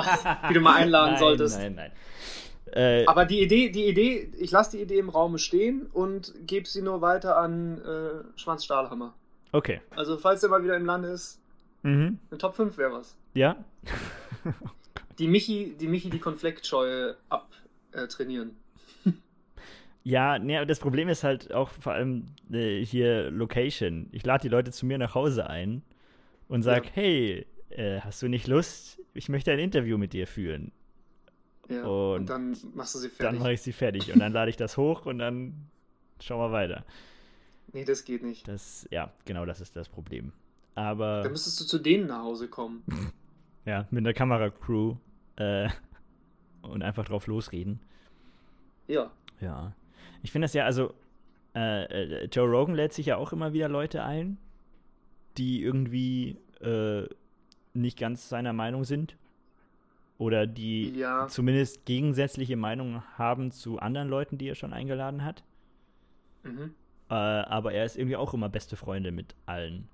[0.49, 1.59] die du mal einladen nein, solltest.
[1.59, 1.93] Nein, nein,
[2.73, 6.67] äh, Aber die Idee, die Idee, ich lasse die Idee im Raum stehen und gebe
[6.67, 9.15] sie nur weiter an äh, Schwanz Stahlhammer.
[9.53, 9.81] Okay.
[9.91, 11.41] Also, falls der mal wieder im Land ist,
[11.83, 12.19] mhm.
[12.31, 13.17] eine Top 5 wäre was.
[13.35, 13.65] Ja.
[15.19, 18.57] die Michi, die Michi die Konfliktscheue abtrainieren.
[19.05, 19.11] Äh,
[20.03, 24.09] ja, nee, das Problem ist halt auch vor allem äh, hier Location.
[24.11, 25.83] Ich lade die Leute zu mir nach Hause ein
[26.49, 26.93] und sage, ja.
[26.95, 29.01] hey, äh, hast du nicht Lust?
[29.15, 30.73] Ich möchte ein Interview mit dir führen.
[31.69, 33.27] Ja, und, und dann machst du sie fertig.
[33.27, 35.69] Dann mache ich sie fertig und dann lade ich das hoch und dann
[36.21, 36.85] schauen wir weiter.
[37.73, 38.47] Nee, das geht nicht.
[38.47, 40.33] Das, ja, genau das ist das Problem.
[40.75, 41.23] Aber.
[41.23, 42.83] Dann müsstest du zu denen nach Hause kommen.
[43.67, 44.95] Ja, mit einer Kameracrew
[45.35, 45.69] äh,
[46.63, 47.81] und einfach drauf losreden.
[48.87, 49.11] Ja.
[49.41, 49.73] Ja.
[50.23, 50.95] Ich finde das ja, also,
[51.57, 51.85] äh,
[52.23, 54.39] äh, Joe Rogan lädt sich ja auch immer wieder Leute ein,
[55.39, 57.07] die irgendwie äh,
[57.75, 59.17] nicht ganz seiner Meinung sind.
[60.19, 61.27] Oder die ja.
[61.29, 65.45] zumindest gegensätzliche Meinungen haben zu anderen Leuten, die er schon eingeladen hat.
[66.43, 66.75] Mhm.
[67.11, 69.89] Äh, aber er ist irgendwie auch immer beste Freunde mit allen.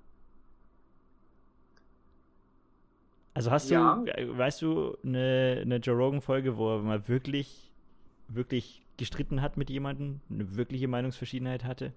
[3.33, 3.95] Also hast ja.
[3.95, 7.71] du, weißt du, eine, eine Joe Rogan-Folge, wo er mal wirklich,
[8.27, 11.93] wirklich gestritten hat mit jemandem, eine wirkliche Meinungsverschiedenheit hatte?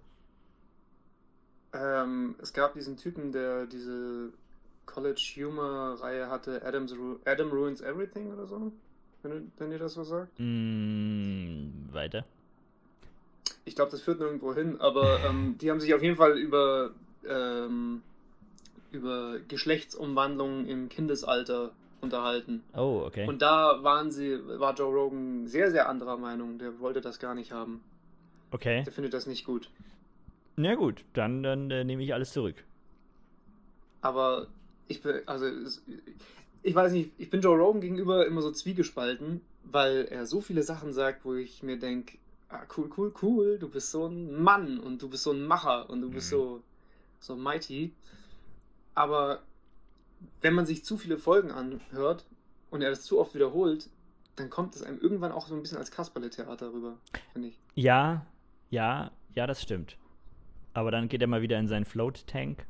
[1.73, 4.33] Ähm, es gab diesen Typen, der diese
[4.87, 8.73] College Humor-Reihe hatte, Adam's Ru Adam Ruins Everything oder so.
[9.23, 10.33] wenn, wenn ihr das was sagt.
[10.39, 12.25] Mm, weiter.
[13.65, 16.93] Ich glaube, das führt nirgendwo hin, aber ähm, die haben sich auf jeden Fall über,
[17.29, 18.03] ähm,
[18.93, 22.63] über Geschlechtsumwandlungen im Kindesalter unterhalten.
[22.75, 23.27] Oh, okay.
[23.27, 26.59] Und da waren sie, war Joe Rogan sehr, sehr anderer Meinung.
[26.59, 27.83] Der wollte das gar nicht haben.
[28.53, 28.85] Okay.
[28.85, 29.69] Der findet das nicht gut.
[30.57, 32.65] Na gut, dann, dann äh, nehme ich alles zurück.
[34.01, 34.47] Aber
[34.89, 35.47] ich bin, also
[36.63, 40.63] ich weiß nicht, ich bin Joe Rogan gegenüber immer so zwiegespalten, weil er so viele
[40.63, 44.79] Sachen sagt, wo ich mir denke, ah, cool, cool, cool, du bist so ein Mann
[44.79, 46.37] und du bist so ein Macher und du bist Mhm.
[46.37, 46.63] so,
[47.21, 47.93] so mighty.
[48.95, 49.43] Aber
[50.41, 52.25] wenn man sich zu viele Folgen anhört
[52.71, 53.91] und er das zu oft wiederholt,
[54.37, 56.97] dann kommt es einem irgendwann auch so ein bisschen als Kasperle-Theater rüber,
[57.33, 57.59] finde ich.
[57.75, 58.25] Ja,
[58.71, 59.97] ja, ja, das stimmt.
[60.77, 62.67] Aber dann geht er mal wieder in seinen Float-Tank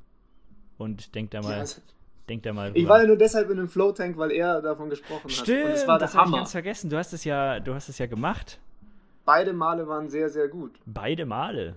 [0.78, 1.80] und denkt da mal, Ja, also,
[2.28, 5.24] denkt da mal ich war ja nur deshalb in einem Flow-Tank, weil er davon gesprochen
[5.24, 5.32] hat.
[5.32, 6.36] Stimmt, und es war der das habe ich Hammer.
[6.38, 6.88] ganz vergessen.
[6.88, 8.60] Du hast es ja, du hast es ja gemacht.
[9.24, 10.78] Beide Male waren sehr, sehr gut.
[10.86, 11.74] Beide Male.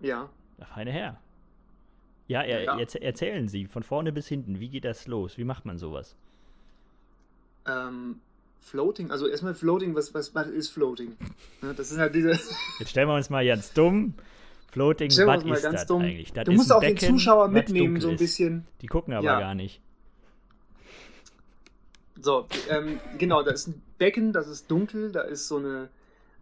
[0.00, 0.28] Ja.
[0.58, 1.18] Der feine Herr.
[2.28, 2.78] Ja, er, Ja.
[2.78, 4.60] Jetzt erzählen Sie von vorne bis hinten.
[4.60, 5.38] Wie geht das los?
[5.38, 6.16] Wie macht man sowas?
[7.66, 8.20] Ähm,
[8.60, 11.16] Floating, also erstmal Floating, was, was, was ist Floating?
[11.62, 12.32] Ne, das ist halt diese.
[12.78, 14.12] Jetzt stellen wir uns mal ganz dumm.
[14.70, 16.02] Floating, mal ist das dumm.
[16.02, 16.32] eigentlich?
[16.32, 18.20] Das du ist musst auch den Becken, Zuschauer was mitnehmen, so ein ist.
[18.20, 18.66] bisschen.
[18.80, 19.40] Die gucken aber Ja.
[19.40, 19.80] gar nicht.
[22.20, 25.88] So, ähm, genau, da ist ein Becken, das ist dunkel, da ist so eine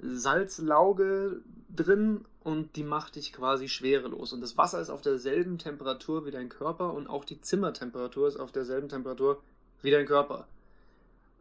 [0.00, 1.40] Salzlauge
[1.74, 4.32] drin und die macht dich quasi schwerelos.
[4.32, 8.36] Und das Wasser ist auf derselben Temperatur wie dein Körper und auch die Zimmertemperatur ist
[8.38, 9.40] auf derselben Temperatur
[9.82, 10.48] wie dein Körper.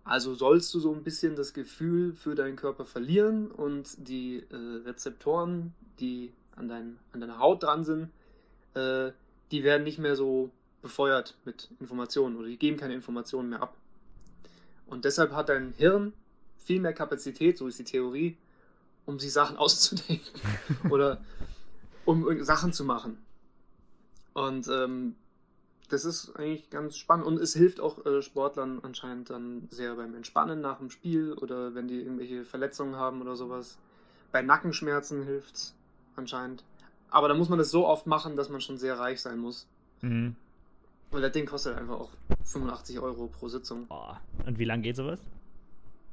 [0.04, 4.56] Also sollst du so ein bisschen das Gefühl für deinen Körper verlieren und die äh,
[4.86, 8.10] Rezeptoren, die an, dein, an deiner Haut dran sind,
[8.74, 9.12] äh,
[9.52, 13.76] die werden nicht mehr so befeuert mit Informationen oder die geben keine Informationen mehr ab.
[14.86, 16.14] Und deshalb hat dein Hirn
[16.58, 18.38] viel mehr Kapazität, so ist die Theorie,
[19.06, 20.42] um sich Sachen auszudenken
[20.90, 21.22] oder
[22.06, 23.18] um Sachen zu machen.
[24.34, 25.16] Und ähm,
[25.90, 30.16] das ist eigentlich ganz spannend und es hilft auch äh, Sportlern anscheinend dann sehr beim
[30.16, 33.78] Entspannen nach dem Spiel oder wenn die irgendwelche Verletzungen haben oder sowas.
[34.32, 35.77] Bei Nackenschmerzen hilft es
[36.18, 36.64] anscheinend.
[37.10, 39.68] Aber da muss man das so oft machen, dass man schon sehr reich sein muss.
[40.02, 40.36] Mhm.
[41.12, 42.10] Weil das Ding kostet einfach auch
[42.44, 43.86] 85 Euro pro Sitzung.
[43.90, 44.14] Oh.
[44.46, 45.20] Und wie lange geht sowas?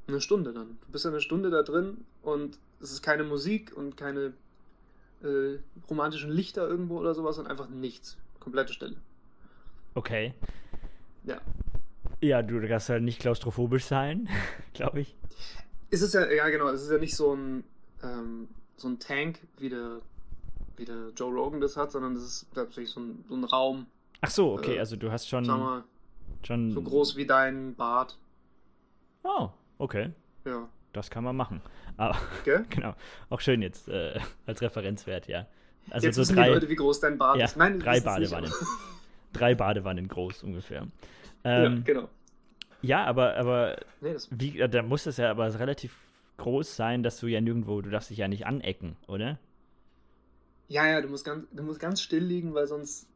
[0.06, 0.78] Eine Stunde dann.
[0.86, 4.34] Du bist ja eine Stunde da drin und es ist keine Musik und keine
[5.22, 8.16] äh, romantischen Lichter irgendwo oder sowas und einfach nichts.
[8.38, 8.96] Komplette Stille.
[9.94, 10.34] Okay.
[11.24, 11.40] Ja.
[12.20, 14.28] Ja, du darfst halt nicht klaustrophobisch sein,
[14.74, 15.16] glaube ich.
[15.90, 17.64] Es ist ja, ja genau, es ist ja nicht so ein,
[18.02, 20.00] ähm, so ein Tank, wie der,
[20.76, 23.86] wie der Joe Rogan das hat, sondern das ist tatsächlich so ein, so ein Raum,
[24.20, 25.84] Ach so, okay, Äh, also du hast schon, mal,
[26.46, 26.70] schon.
[26.72, 28.16] so groß wie dein Bad.
[29.22, 30.10] Oh, okay.
[30.46, 30.66] Ja.
[30.94, 31.60] Das kann man machen.
[31.98, 32.64] Aber Gell?
[32.70, 32.94] genau,
[33.28, 35.46] auch schön jetzt äh, als Referenzwert, ja.
[35.90, 37.56] Also Jetzt so wissen drei, die Leute, wie groß dein Bad ja, ist.
[37.58, 38.50] Nein, drei Badewannen.
[39.34, 40.86] drei Badewannen groß ungefähr.
[41.44, 42.08] ja, Ähm, genau.
[42.80, 45.98] ja, aber, aber Nee, das, wie, da muss es ja aber relativ
[46.36, 49.38] groß sein, dass du ja nirgendwo, du darfst dich ja nicht anecken, oder?
[50.68, 53.06] ja, ja, du musst, ganz, du musst ganz still liegen, weil sonst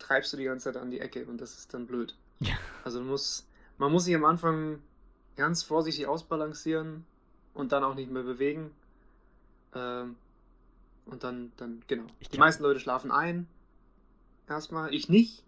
[0.00, 2.16] treibst du die ganze Zeit an die Ecke und das ist dann blöd.
[2.40, 2.54] Ja.
[2.84, 3.46] Also du musst,
[3.78, 4.80] man muss sich am Anfang
[5.36, 7.04] ganz vorsichtig ausbalancieren
[7.54, 8.72] und dann auch nicht mehr bewegen.
[9.74, 10.16] Ähm,
[11.06, 12.04] und dann, dann, genau.
[12.18, 13.46] Ich Die glaub- meisten Leute schlafen ein.
[14.48, 14.92] Erstmal.
[14.92, 15.44] Ich nicht.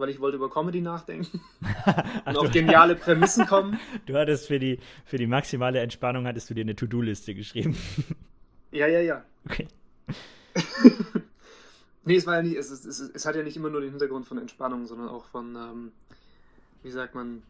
[0.00, 1.40] Weil ich wollte über Comedy nachdenken
[1.84, 3.78] Ach, und auf geniale Prämissen kommen.
[4.06, 7.76] du hattest für die, für die maximale Entspannung hattest du dir eine To-Do-Liste geschrieben.
[8.72, 9.24] Ja, ja, ja.
[9.46, 9.66] okay.
[12.04, 13.90] Nee, es war ja nicht, es, es, ist- es hat ja nicht immer nur den
[13.90, 15.92] Hintergrund von Entspannung, sondern auch von, ähm,
[16.84, 17.42] wie sagt man,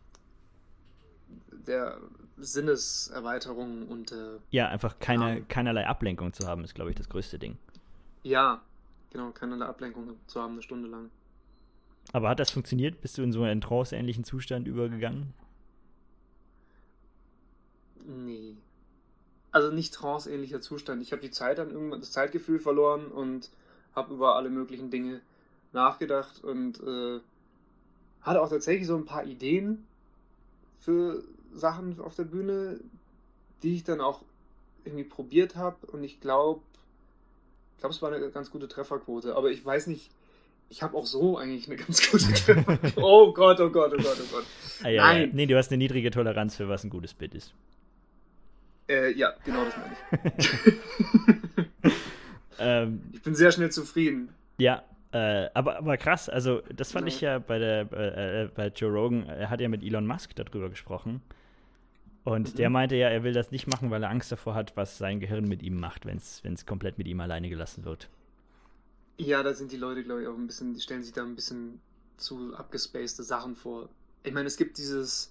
[1.67, 1.99] der
[2.39, 5.45] Sinneserweiterung und äh, Ja, einfach keine, Ja.
[5.49, 7.59] keinerlei Ablenkung zu haben, ist, glaube ich, das größte Ding.
[8.23, 8.63] ja,
[9.11, 11.11] genau, keinerlei Ablenkung zu haben, eine Stunde lang.
[12.12, 13.01] Aber hat das funktioniert?
[13.01, 15.33] Bist du in so einen Trance-ähnlichen Zustand übergegangen?
[18.07, 18.57] Nee.
[19.53, 21.03] Also nicht trance-ähnlicher Zustand.
[21.03, 23.51] Ich habe die Zeit dann irgendwann, das Zeitgefühl verloren und
[23.94, 25.20] habe über alle möglichen Dinge
[25.73, 27.20] nachgedacht und äh,
[28.23, 29.87] hatte auch tatsächlich so ein paar Ideen
[30.79, 32.81] für Sachen auf der Bühne,
[33.62, 34.23] die ich dann auch
[34.85, 36.62] irgendwie probiert habe und ich glaube,
[37.75, 40.11] ich glaube, es war eine ganz gute Trefferquote, aber ich weiß nicht,
[40.70, 42.64] ich habe auch so eigentlich eine ganz gute
[42.96, 44.44] oh Gott, oh Gott, oh Gott, oh Gott.
[44.85, 45.22] Ah, ja, Nein.
[45.22, 45.28] Ja.
[45.33, 47.52] Nee, du hast eine niedrige Toleranz für was ein gutes Bit ist.
[48.88, 51.92] Äh, ja, genau das meine ich.
[52.62, 54.28] Ähm, Ich bin sehr schnell zufrieden.
[54.59, 57.09] ja, äh, aber, aber krass, also das fand Nee.
[57.12, 60.37] ich ja bei der äh, äh, bei Joe Rogan, er hat ja mit Elon Musk
[60.37, 61.22] darüber gesprochen.
[62.22, 62.56] Und mhm.
[62.59, 65.20] der meinte ja, er will das nicht machen, weil er Angst davor hat, was sein
[65.20, 68.11] Gehirn mit ihm macht, wenn es komplett mit ihm alleine gelassen wird.
[69.20, 71.35] Ja, da sind die Leute, glaube ich, auch ein bisschen, die stellen sich da ein
[71.35, 71.78] bisschen
[72.16, 73.90] zu abgespacede Sachen vor.
[74.22, 75.30] Ich meine, es gibt dieses,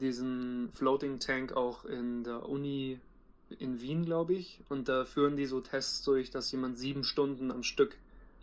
[0.00, 2.98] diesen Floating Tank auch in der Uni
[3.60, 4.58] in Wien, glaube ich.
[4.68, 7.96] Und da führen die so Tests durch, dass jemand sieben Stunden am Stück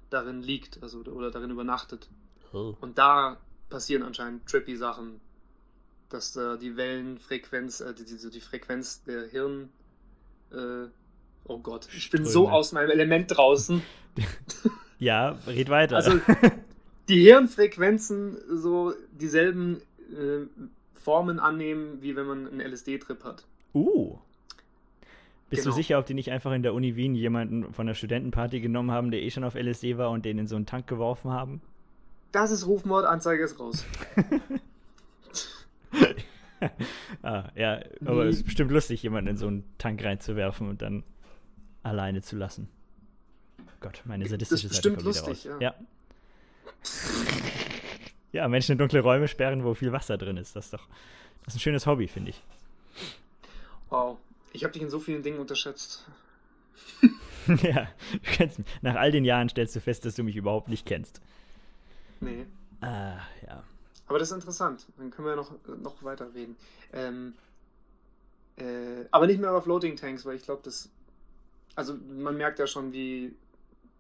[0.09, 2.07] darin liegt, also oder darin übernachtet.
[2.53, 2.73] Oh.
[2.79, 3.37] Und da
[3.69, 5.19] passieren anscheinend trippy Sachen,
[6.07, 9.73] dass da die Wellenfrequenz, äh, die, die, die Frequenz der Hirn,
[10.51, 10.87] äh,
[11.49, 12.31] oh Gott, ich bin Ströme.
[12.31, 13.81] so aus meinem Element draußen.
[14.99, 15.97] ja, red weiter.
[15.97, 16.19] Also
[17.09, 19.81] die Hirnfrequenzen so dieselben
[20.12, 20.45] äh,
[20.93, 23.45] Formen annehmen, wie wenn man einen LSD-Trip hat.
[23.73, 24.17] Uh.
[25.49, 25.75] Bist genau.
[25.75, 28.91] du sicher, ob die nicht einfach in der Uni Wien jemanden von der Studentenparty genommen
[28.91, 31.62] haben, der eh schon auf LSD war und den in so einen Tank geworfen haben?
[32.31, 33.83] Das ist Rufmord, Anzeige ist raus.
[37.23, 41.03] ah, ja, aber es ist bestimmt lustig, jemanden in so einen Tank reinzuwerfen und dann
[41.83, 42.69] alleine zu lassen.
[43.79, 45.59] Gott, meine sadistische das ist Seite bestimmt lustig, ja.
[45.59, 45.75] ja.
[48.33, 50.55] ja, Menschen in dunkle Räume sperren, wo viel Wasser drin ist.
[50.55, 50.87] Das ist doch
[51.49, 52.43] das ist ein schönes Hobby, finde ich.
[53.89, 54.17] Wow,
[54.53, 56.05] ich habe dich in so vielen Dingen unterschätzt.
[57.63, 57.87] ja,
[58.81, 61.21] nach all den Jahren stellst du fest, dass du mich überhaupt nicht kennst.
[62.19, 62.45] Nee.
[62.81, 63.63] Ah, ja.
[64.07, 64.85] Aber das ist interessant.
[64.97, 66.55] Dann können wir noch, noch weiter reden.
[66.93, 67.33] Ähm,
[68.57, 70.89] äh, aber nicht mehr über Floating Tanks, weil ich glaube, das.
[71.75, 73.34] Also man merkt ja schon, wie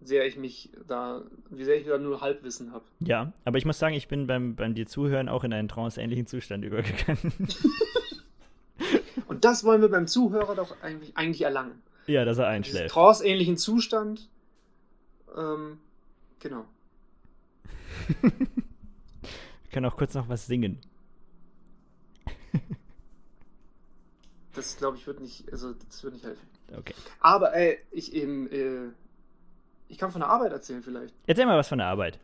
[0.01, 2.85] sehr ich mich da, wie sehr ich da nur Halbwissen habe.
[2.99, 6.27] Ja, aber ich muss sagen, ich bin beim, beim dir zuhören auch in einen tranceähnlichen
[6.27, 7.33] Zustand übergegangen.
[9.27, 11.81] Und das wollen wir beim Zuhörer doch eigentlich, eigentlich erlangen.
[12.07, 12.91] Ja, dass er einschläft.
[12.91, 14.27] Trance-ähnlichen Zustand.
[15.37, 15.79] Ähm,
[16.39, 16.65] genau.
[18.21, 18.31] wir
[19.71, 20.79] können auch kurz noch was singen.
[24.59, 26.47] Das glaube ich wird nicht, also das wird nicht helfen.
[26.77, 26.93] Okay.
[27.19, 28.89] Aber ey, ich eben, äh,
[29.87, 31.13] ich kann von der Arbeit erzählen vielleicht.
[31.25, 32.19] Erzähl mal was von der Arbeit.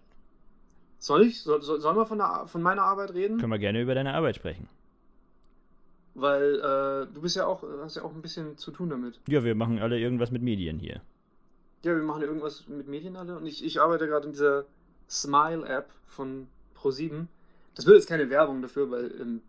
[1.00, 1.42] Soll ich?
[1.42, 3.40] Soll, soll, sollen wir von, der, von meiner Arbeit reden?
[3.40, 4.68] Können wir gerne über deine Arbeit sprechen.
[6.14, 9.20] Weil äh, du bist ja auch, hast ja auch ein bisschen zu tun damit.
[9.28, 11.02] Ja, wir machen alle irgendwas mit Medien hier.
[11.84, 14.66] Ja, wir machen irgendwas mit Medien alle und ich, ich arbeite gerade in dieser
[15.10, 17.28] Smile-App von Pro7.
[17.76, 19.42] Das wird jetzt keine Werbung dafür, weil ähm,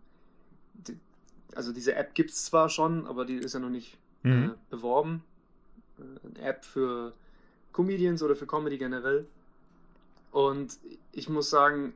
[1.54, 4.50] also diese App gibt es zwar schon, aber die ist ja noch nicht äh, mhm.
[4.50, 5.22] äh, beworben.
[5.98, 7.14] Eine App für
[7.72, 9.26] Comedians oder für Comedy generell.
[10.30, 10.78] Und
[11.12, 11.94] ich muss sagen,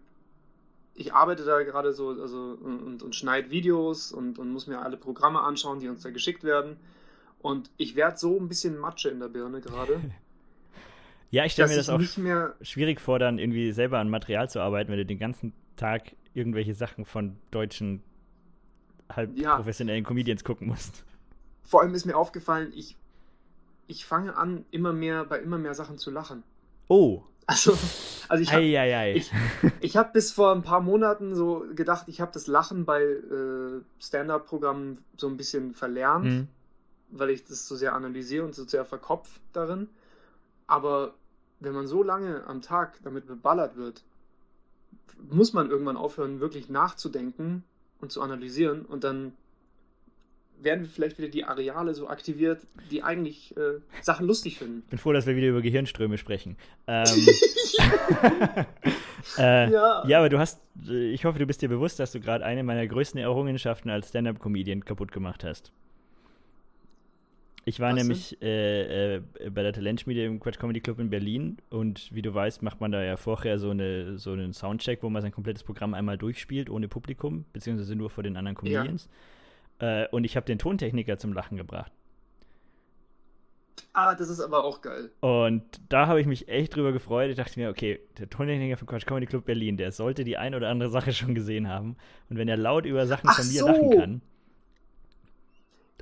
[0.95, 4.97] ich arbeite da gerade so also, und, und schneide Videos und, und muss mir alle
[4.97, 6.77] Programme anschauen, die uns da geschickt werden.
[7.41, 10.01] Und ich werde so ein bisschen Matsche in der Birne gerade.
[11.31, 12.01] ja, ich stelle mir das auch
[12.61, 16.75] schwierig vor, dann irgendwie selber an Material zu arbeiten, wenn du den ganzen Tag irgendwelche
[16.75, 18.03] Sachen von deutschen
[19.17, 19.57] halb ja.
[19.57, 21.05] professionellen Comedians gucken musst.
[21.65, 22.97] Vor allem ist mir aufgefallen, ich,
[23.87, 26.43] ich fange an, immer mehr bei immer mehr Sachen zu lachen.
[26.89, 27.23] Oh.
[27.47, 27.77] Also,
[28.29, 29.33] also ich habe ich,
[29.81, 33.81] ich hab bis vor ein paar Monaten so gedacht, ich habe das Lachen bei äh,
[33.99, 36.49] Stand-up-Programmen so ein bisschen verlernt, mhm.
[37.11, 39.89] weil ich das so sehr analysiere und so sehr verkopft darin.
[40.69, 41.15] Aber
[41.59, 44.05] wenn man so lange am Tag damit beballert wird,
[45.29, 47.65] muss man irgendwann aufhören, wirklich nachzudenken
[48.01, 49.33] und zu analysieren und dann
[50.63, 54.83] werden vielleicht wieder die Areale so aktiviert, die eigentlich äh, Sachen lustig finden.
[54.85, 56.57] Ich bin froh, dass wir wieder über Gehirnströme sprechen.
[56.87, 57.07] Ähm,
[59.39, 60.05] äh, ja.
[60.07, 62.63] ja, aber du hast, äh, ich hoffe, du bist dir bewusst, dass du gerade eine
[62.63, 65.73] meiner größten Errungenschaften als Stand-Up-Comedian kaputt gemacht hast.
[67.65, 71.59] Ich war Was nämlich äh, äh, bei der Talentschmiede im Quatsch Comedy Club in Berlin
[71.69, 75.11] und wie du weißt, macht man da ja vorher so, eine, so einen Soundcheck, wo
[75.11, 79.09] man sein komplettes Programm einmal durchspielt, ohne Publikum, beziehungsweise nur vor den anderen Comedians.
[79.81, 80.05] Ja.
[80.05, 81.93] Äh, und ich habe den Tontechniker zum Lachen gebracht.
[83.93, 85.11] Ah, das ist aber auch geil.
[85.21, 87.31] Und da habe ich mich echt drüber gefreut.
[87.31, 90.55] Ich dachte mir, okay, der Tontechniker von Quatsch Comedy Club Berlin, der sollte die ein
[90.55, 91.97] oder andere Sache schon gesehen haben.
[92.29, 93.67] Und wenn er laut über Sachen Ach von mir so.
[93.67, 94.23] lachen kann.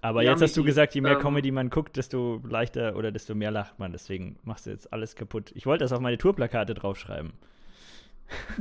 [0.02, 3.10] Aber ja, jetzt hast du gesagt, je mehr ähm, Comedy man guckt, desto leichter oder
[3.12, 3.92] desto mehr lacht man.
[3.92, 5.52] Deswegen machst du jetzt alles kaputt.
[5.54, 7.32] Ich wollte das auf meine Tourplakate draufschreiben.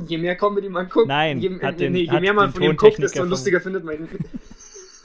[0.06, 2.98] Je mehr Comedy man guckt, Nein, je, den, nee, je mehr man von ihm guckt,
[2.98, 4.08] desto lustiger findet man ihn.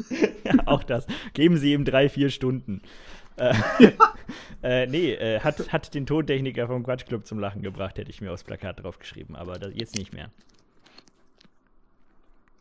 [0.43, 1.05] ja, auch das.
[1.33, 2.81] Geben Sie ihm drei, vier Stunden.
[3.35, 3.53] Äh,
[4.63, 8.31] äh, nee, äh, hat, hat den Tontechniker vom Quatschclub zum Lachen gebracht, hätte ich mir
[8.31, 10.29] aufs Plakat draufgeschrieben, aber das, jetzt nicht mehr.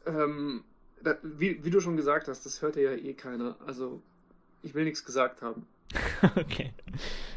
[0.06, 0.64] Ähm,
[1.02, 3.56] da, wie, wie, du schon gesagt hast, das hört ja eh keiner.
[3.66, 4.02] Also,
[4.62, 5.66] ich will nichts gesagt haben.
[6.36, 6.72] okay.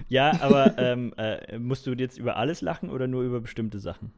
[0.08, 4.12] Ja, aber ähm, äh, musst du jetzt über alles lachen oder nur über bestimmte Sachen?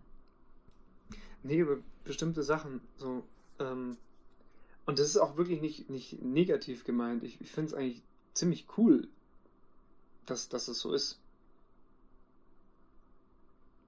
[1.44, 2.82] Nee, über bestimmte Sachen.
[2.98, 3.24] So,
[3.60, 3.98] ähm,
[4.86, 7.24] Und das ist auch wirklich nicht, nicht negativ gemeint.
[7.24, 9.08] Ich, ich finde es eigentlich ziemlich cool,
[10.26, 11.20] dass, dass es so ist.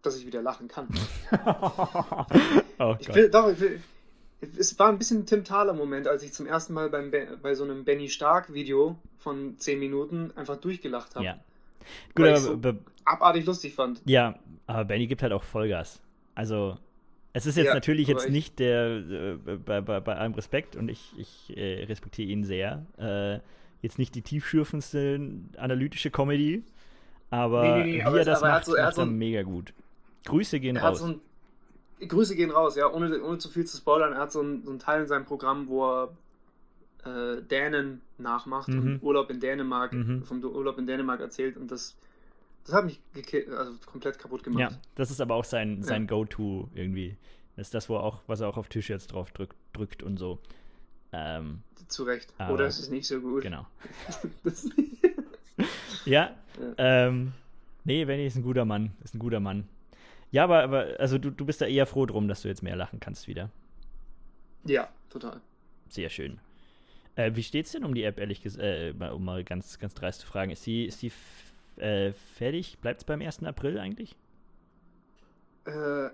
[0.02, 0.88] Dass ich wieder lachen kann.
[2.80, 3.82] oh ich will, doch, ich will,
[4.42, 7.12] es war ein bisschen ein Tim Thaler Moment, als ich zum ersten Mal beim,
[7.42, 11.26] bei so einem Benny Stark Video von 10 Minuten einfach durchgelacht habe.
[11.26, 11.40] Ja.
[12.16, 12.60] Gut, aber, so
[13.06, 14.02] abartig lustig fand.
[14.06, 16.02] Ja, aber Benny gibt halt auch Vollgas.
[16.36, 16.78] Also,
[17.34, 20.90] es ist jetzt ja, natürlich jetzt nicht der, äh, bei, bei, bei, allem Respekt und
[20.90, 23.40] ich, ich äh, respektiere ihn sehr, äh,
[23.82, 25.20] jetzt nicht die tiefschürfendste
[25.58, 26.64] analytische Comedy,
[27.30, 29.44] aber nee, nee, nee, wie aber er das macht, er so, er macht so mega
[29.44, 29.74] gut.
[30.26, 31.00] Grüße gehen raus.
[31.00, 31.22] So ein,
[32.08, 34.14] Grüße gehen raus, ja, ohne, ohne zu viel zu spoilern.
[34.14, 36.10] Er hat so einen, so einen Teil in seinem Programm, wo er
[37.06, 38.80] äh, Dänen nachmacht mhm.
[38.80, 40.24] und Urlaub in Dänemark, mhm.
[40.24, 41.98] vom Urlaub in Dänemark erzählt und das,
[42.66, 43.00] das hat mich
[43.56, 44.60] also komplett kaputt gemacht.
[44.60, 46.08] Ja, das ist aber auch sein, sein ja.
[46.08, 47.18] Go-To irgendwie.
[47.56, 50.18] Das ist das, wo auch, was er auch auf Tisch jetzt drauf drückt, drückt und
[50.18, 50.40] so.
[51.12, 52.34] Ähm, Zu Recht.
[52.50, 53.42] Oder ist es nicht so gut.
[53.42, 53.66] Genau.
[56.06, 56.32] ja.
[56.60, 56.74] ja.
[56.78, 57.34] Ähm,
[57.84, 58.92] nee, Benny ist ein guter Mann.
[59.04, 59.68] Ist ein guter Mann.
[60.32, 62.76] Ja, aber, aber also du, du bist da eher froh drum, dass du jetzt mehr
[62.76, 63.50] lachen kannst wieder.
[64.66, 65.42] Ja, total.
[65.90, 66.40] Sehr schön.
[67.16, 70.22] Äh, wie steht's denn um die App, ehrlich gesagt, äh, um mal ganz, ganz dreist
[70.22, 70.52] zu fragen?
[70.52, 71.12] Ist die, ist die
[71.82, 72.78] äh, fertig?
[72.80, 73.44] Bleibt es beim 1.
[73.44, 74.16] April eigentlich?
[75.66, 76.10] Äh,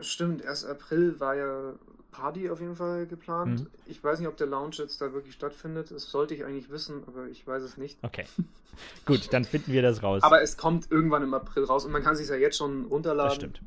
[0.00, 0.64] stimmt, 1.
[0.66, 1.74] April war ja
[2.10, 3.60] Party auf jeden Fall geplant.
[3.60, 3.66] Mhm.
[3.86, 5.90] Ich weiß nicht, ob der Lounge jetzt da wirklich stattfindet.
[5.90, 7.98] Das sollte ich eigentlich wissen, aber ich weiß es nicht.
[8.02, 8.24] Okay.
[9.06, 10.22] Gut, dann finden wir das raus.
[10.22, 13.28] aber es kommt irgendwann im April raus und man kann sich ja jetzt schon runterladen.
[13.28, 13.62] Das stimmt.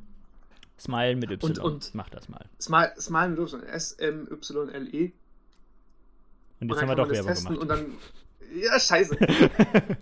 [0.79, 1.49] Smile mit Y.
[1.49, 2.45] Und, und Mach das mal.
[2.59, 3.63] Smile, Smile mit Y.
[3.63, 5.11] S-M-Y-L-E.
[6.59, 7.57] Und jetzt und haben wir doch Werbung gemacht.
[7.57, 7.85] Und dann.
[8.55, 9.17] Ja, scheiße.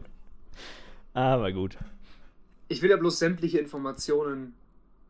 [1.13, 1.77] aber gut.
[2.67, 4.53] Ich will ja bloß sämtliche Informationen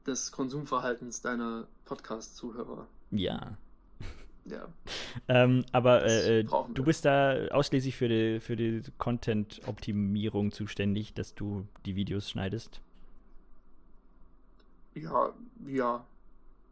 [0.05, 3.57] des Konsumverhaltens deiner Podcast-Zuhörer ja.
[4.45, 4.67] Ja.
[5.27, 11.35] ähm, aber äh, äh du bist da ausschließlich für die, für die Content-Optimierung zuständig, dass
[11.35, 12.81] du die Videos schneidest?
[14.95, 15.33] Ja,
[15.67, 16.05] ja.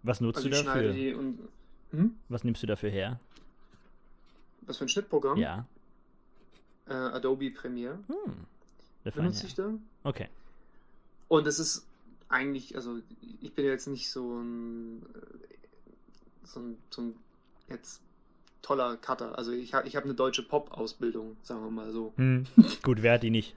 [0.02, 1.20] Was nutzt also du dafür?
[1.20, 1.40] Und,
[1.92, 2.16] hm?
[2.28, 3.20] Was nimmst du dafür her?
[4.62, 5.38] Was für ein Schnittprogramm?
[5.38, 5.66] Ja.
[6.88, 8.00] Äh, Adobe Premiere.
[8.08, 8.46] Hm.
[9.04, 9.74] Benutze ich da.
[10.04, 10.28] Okay.
[11.28, 11.86] Und es ist
[12.28, 13.00] eigentlich, also
[13.42, 15.06] ich bin jetzt nicht so ein
[16.50, 17.16] so ein, so ein
[17.70, 18.02] jetzt
[18.62, 19.38] toller Cutter.
[19.38, 22.14] Also ich habe ich hab eine deutsche Pop-Ausbildung, sagen wir mal so.
[22.18, 22.46] Hm.
[22.84, 23.56] Gut, wer hat die nicht?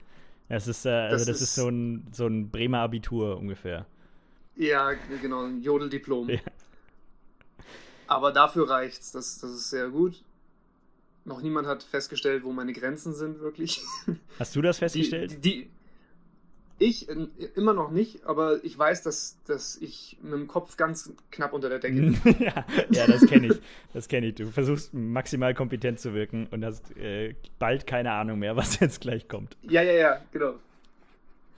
[0.49, 3.85] Das ist, äh, also das, das ist, ist, so, ein, so ein Bremer Abitur ungefähr.
[4.55, 4.91] Ja,
[5.21, 6.29] genau, ein Jodeldiplom.
[6.29, 6.39] Ja.
[8.07, 9.11] Aber dafür reicht's.
[9.11, 10.23] Das, das ist sehr gut.
[11.25, 13.81] Noch niemand hat festgestellt, wo meine Grenzen sind, wirklich.
[14.39, 15.31] Hast du das festgestellt?
[15.31, 15.69] Die, die,
[16.79, 21.13] ich äh, immer noch nicht, aber ich weiß, dass, dass ich mit dem Kopf ganz
[21.31, 22.17] knapp unter der Decke bin.
[22.39, 23.61] ja, ja, das kenne ich.
[23.93, 24.35] Das kenne ich.
[24.35, 29.01] Du versuchst maximal kompetent zu wirken und hast äh, bald keine Ahnung mehr, was jetzt
[29.01, 29.57] gleich kommt.
[29.63, 30.55] Ja, ja, ja, genau.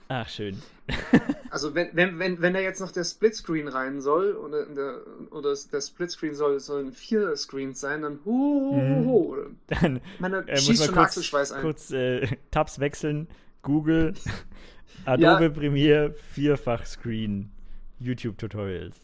[0.08, 0.62] Ach, schön.
[1.50, 5.00] also wenn, wenn, wenn, wenn da jetzt noch der Splitscreen rein soll oder, der,
[5.32, 9.56] oder der Splitscreen soll, sollen vier Screens sein, dann hu, hu, hu, mhm.
[9.66, 11.62] Dann meine, äh, schießt schon kurz, Achselschweiß ein.
[11.62, 13.26] Kurz äh, Tabs wechseln,
[13.62, 14.14] Google,
[15.04, 15.48] Adobe ja.
[15.50, 17.50] Premiere Vierfach Screen
[17.98, 19.00] YouTube Tutorials.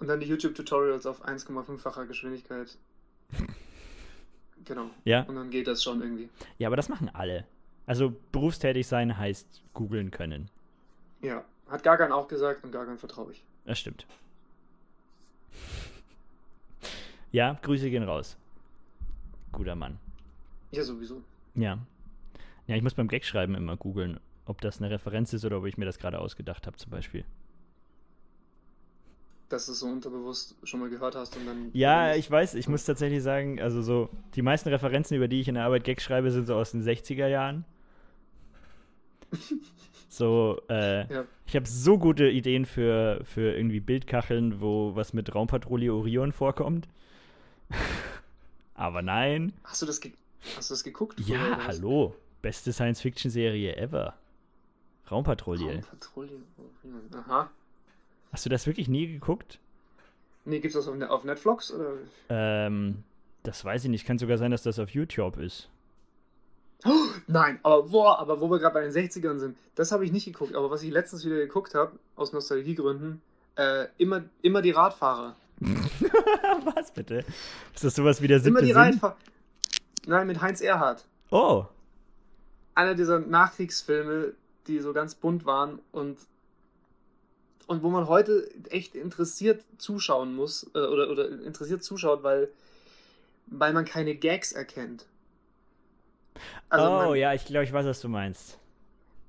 [0.00, 2.76] Und dann die YouTube Tutorials auf 1,5-facher Geschwindigkeit.
[4.64, 4.90] genau.
[5.04, 5.22] Ja.
[5.22, 6.28] Und dann geht das schon irgendwie.
[6.58, 7.46] Ja, aber das machen alle.
[7.86, 10.50] Also berufstätig sein heißt googeln können.
[11.22, 13.42] Ja, hat Gagan auch gesagt und Gagan vertraue ich.
[13.64, 14.06] Das stimmt.
[17.32, 18.36] Ja, Grüße gehen raus.
[19.52, 19.98] Guter Mann.
[20.70, 21.22] Ja, sowieso.
[21.54, 21.78] Ja.
[22.66, 25.66] Ja, ich muss beim Gag schreiben immer googeln, ob das eine Referenz ist oder ob
[25.66, 27.24] ich mir das gerade ausgedacht habe, zum Beispiel.
[29.50, 31.70] Dass du es so unterbewusst schon mal gehört hast und dann.
[31.74, 35.48] Ja, ich weiß, ich muss tatsächlich sagen, also so, die meisten Referenzen, über die ich
[35.48, 37.64] in der Arbeit Gag schreibe, sind so aus den 60er Jahren.
[40.14, 41.24] So, äh, ja.
[41.44, 46.86] ich habe so gute Ideen für, für irgendwie Bildkacheln, wo was mit Raumpatrouille Orion vorkommt.
[48.74, 49.52] Aber nein.
[49.64, 50.00] Hast du das,
[50.56, 51.18] hast du das geguckt?
[51.18, 52.14] Ja, hallo.
[52.44, 54.12] Beste Science-Fiction-Serie ever.
[55.10, 55.76] Raumpatrouille.
[55.76, 56.42] Raumpatrouille.
[57.14, 57.50] Aha.
[58.32, 59.58] Hast du das wirklich nie geguckt?
[60.44, 61.94] Nee, gibt's das auf, ne-, auf Netflix oder?
[62.28, 63.02] Ähm,
[63.44, 64.06] das weiß ich nicht.
[64.06, 65.70] Kann sogar sein, dass das auf YouTube ist.
[66.84, 66.90] Oh,
[67.28, 70.26] nein, aber boah, aber wo wir gerade bei den 60ern sind, das habe ich nicht
[70.26, 70.54] geguckt.
[70.54, 73.22] Aber was ich letztens wieder geguckt habe, aus Nostalgiegründen,
[73.56, 75.34] äh, immer, immer die Radfahrer.
[76.74, 77.24] was bitte?
[77.74, 79.16] Ist das sowas wie der siebte Immer die Radfahrer.
[80.06, 81.06] Nein, mit Heinz Erhardt.
[81.30, 81.64] Oh.
[82.74, 84.32] Einer dieser Nachkriegsfilme,
[84.66, 86.18] die so ganz bunt waren und,
[87.66, 92.48] und wo man heute echt interessiert zuschauen muss äh, oder, oder interessiert zuschaut, weil
[93.46, 95.06] weil man keine Gags erkennt.
[96.68, 98.58] Also oh man, ja, ich glaube, ich weiß, was du meinst.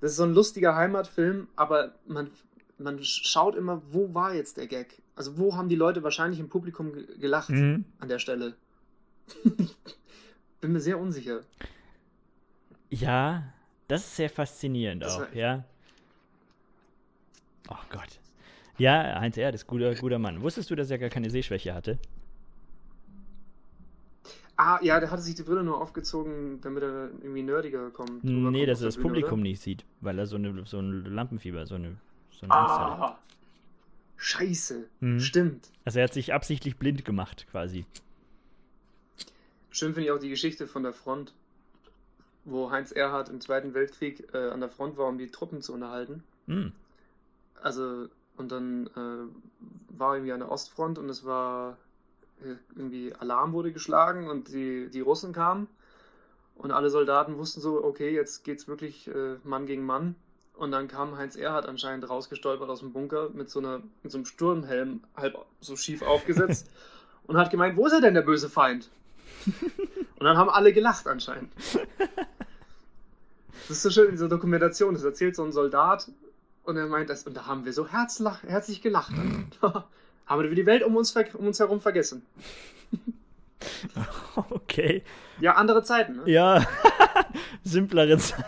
[0.01, 2.31] Das ist so ein lustiger Heimatfilm, aber man,
[2.77, 5.01] man schaut immer, wo war jetzt der Gag?
[5.15, 7.85] Also wo haben die Leute wahrscheinlich im Publikum gelacht mhm.
[7.99, 8.55] an der Stelle?
[10.61, 11.41] Bin mir sehr unsicher.
[12.99, 13.43] Ja,
[13.87, 15.63] das ist sehr faszinierend das auch, ja.
[17.69, 18.19] Oh Gott.
[18.77, 20.41] Ja, Heinz Erd ist guter, guter Mann.
[20.41, 21.97] Wusstest du, dass er gar keine Sehschwäche hatte?
[24.57, 28.23] Ah, ja, der hatte sich die Brille nur aufgezogen, damit er irgendwie nerdiger kommt.
[28.23, 29.49] Nee, dass er das Bühne, Publikum oder?
[29.49, 31.97] nicht sieht, weil er so, eine, so ein Lampenfieber, so eine,
[32.31, 33.19] so eine ah, Angst
[34.17, 35.19] Scheiße, mhm.
[35.19, 35.71] stimmt.
[35.83, 37.85] Also er hat sich absichtlich blind gemacht, quasi.
[39.71, 41.33] Schön finde ich auch die Geschichte von der Front,
[42.45, 45.73] wo Heinz Erhardt im Zweiten Weltkrieg äh, an der Front war, um die Truppen zu
[45.73, 46.23] unterhalten.
[46.45, 46.71] Mhm.
[47.61, 51.77] Also, und dann äh, war irgendwie an der Ostfront und es war
[52.75, 55.67] irgendwie Alarm wurde geschlagen und die, die Russen kamen
[56.55, 60.15] und alle Soldaten wussten so, okay, jetzt geht's wirklich äh, Mann gegen Mann.
[60.53, 64.17] Und dann kam Heinz Erhardt anscheinend rausgestolpert aus dem Bunker mit so, einer, mit so
[64.17, 66.71] einem Sturmhelm halb so schief aufgesetzt
[67.27, 68.89] und hat gemeint, wo ist er denn, der böse Feind?
[70.19, 71.51] und dann haben alle gelacht anscheinend.
[73.67, 74.93] Das ist so schön in dieser Dokumentation.
[74.93, 76.11] Das erzählt so ein Soldat
[76.65, 79.13] und er meint das, und da haben wir so herzlach, herzlich gelacht.
[80.27, 82.23] haben wir die Welt um uns, um uns herum vergessen.
[84.35, 85.03] Okay.
[85.39, 86.23] Ja, andere Zeiten, ne?
[86.25, 86.67] Ja,
[87.63, 88.45] simplere Zeiten.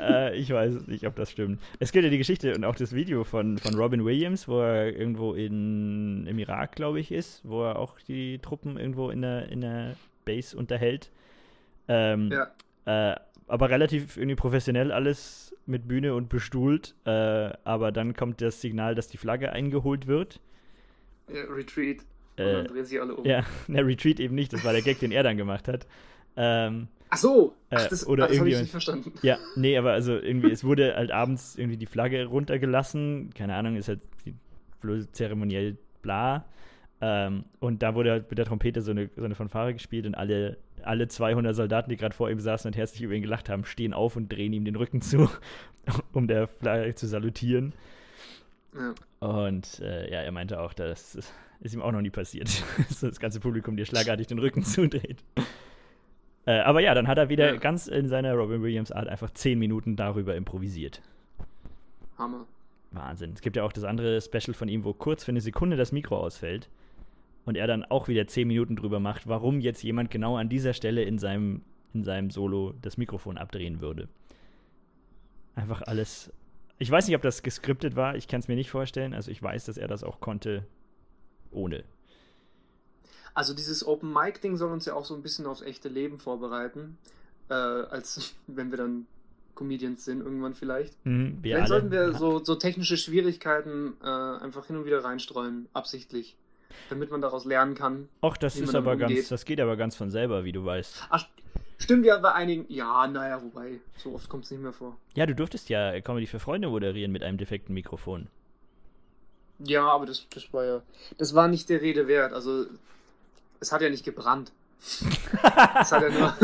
[0.00, 1.60] Äh, ich weiß nicht, ob das stimmt.
[1.78, 4.96] Es gibt ja die Geschichte und auch das Video von, von Robin Williams, wo er
[4.96, 9.48] irgendwo in, im Irak, glaube ich, ist, wo er auch die Truppen irgendwo in der,
[9.48, 11.10] in der Base unterhält.
[11.88, 13.12] Ähm, ja.
[13.12, 17.10] Äh, aber relativ irgendwie professionell alles mit Bühne und bestuhlt, äh,
[17.64, 20.40] aber dann kommt das Signal, dass die Flagge eingeholt wird.
[21.28, 21.98] Ja, Retreat.
[22.38, 23.24] Und äh, dann drehen sie alle um.
[23.24, 25.86] Ja, ne, Retreat eben nicht, das war der Gag, den er dann gemacht hat.
[26.36, 29.12] Ähm, Ach so, Ach, das, äh, oder das habe ich nicht verstanden.
[29.22, 33.30] Ja, nee, aber also irgendwie, es wurde halt abends irgendwie die Flagge runtergelassen.
[33.34, 34.00] Keine Ahnung, ist halt
[35.12, 36.44] zeremoniell bla.
[37.00, 40.14] Ähm, und da wurde halt mit der Trompete so eine, so eine Fanfare gespielt und
[40.14, 43.64] alle, alle 200 Soldaten, die gerade vor ihm saßen und herzlich über ihn gelacht haben,
[43.64, 45.30] stehen auf und drehen ihm den Rücken zu,
[46.12, 47.74] um der Flagge zu salutieren.
[48.74, 48.94] Ja.
[49.28, 51.16] Und äh, ja, er meinte auch, das
[51.60, 55.24] ist ihm auch noch nie passiert, dass das ganze Publikum dir schlagartig den Rücken zudreht.
[56.46, 57.56] Äh, aber ja, dann hat er wieder ja.
[57.58, 61.02] ganz in seiner Robin Williams Art einfach 10 Minuten darüber improvisiert.
[62.18, 62.46] Hammer.
[62.92, 63.32] Wahnsinn.
[63.34, 65.92] Es gibt ja auch das andere Special von ihm, wo kurz für eine Sekunde das
[65.92, 66.68] Mikro ausfällt
[67.44, 70.72] und er dann auch wieder zehn Minuten drüber macht, warum jetzt jemand genau an dieser
[70.72, 71.62] Stelle in seinem,
[71.94, 74.08] in seinem Solo das Mikrofon abdrehen würde.
[75.54, 76.32] Einfach alles.
[76.78, 79.14] Ich weiß nicht, ob das geskriptet war, ich kann es mir nicht vorstellen.
[79.14, 80.66] Also ich weiß, dass er das auch konnte
[81.50, 81.84] ohne.
[83.34, 86.18] Also dieses Open Mic Ding soll uns ja auch so ein bisschen aufs echte Leben
[86.18, 86.98] vorbereiten,
[87.48, 89.06] äh, als wenn wir dann
[89.54, 90.94] Comedians sind irgendwann vielleicht.
[91.04, 96.36] Mhm, vielleicht sollten wir so, so technische Schwierigkeiten äh, einfach hin und wieder reinstreuen, absichtlich
[96.88, 98.08] damit man daraus lernen kann.
[98.20, 101.06] Ach, das ist aber ganz, das geht aber ganz von selber, wie du weißt.
[101.10, 101.26] Ach,
[101.78, 104.96] stimmt ja bei einigen, ja, naja, wobei, so oft kommt es nicht mehr vor.
[105.14, 108.28] Ja, du durftest ja Comedy für Freunde moderieren mit einem defekten Mikrofon.
[109.58, 110.82] Ja, aber das, das war ja,
[111.18, 112.66] das war nicht der Rede wert, also,
[113.60, 114.52] es hat ja nicht gebrannt.
[114.80, 116.34] es hat ja nur,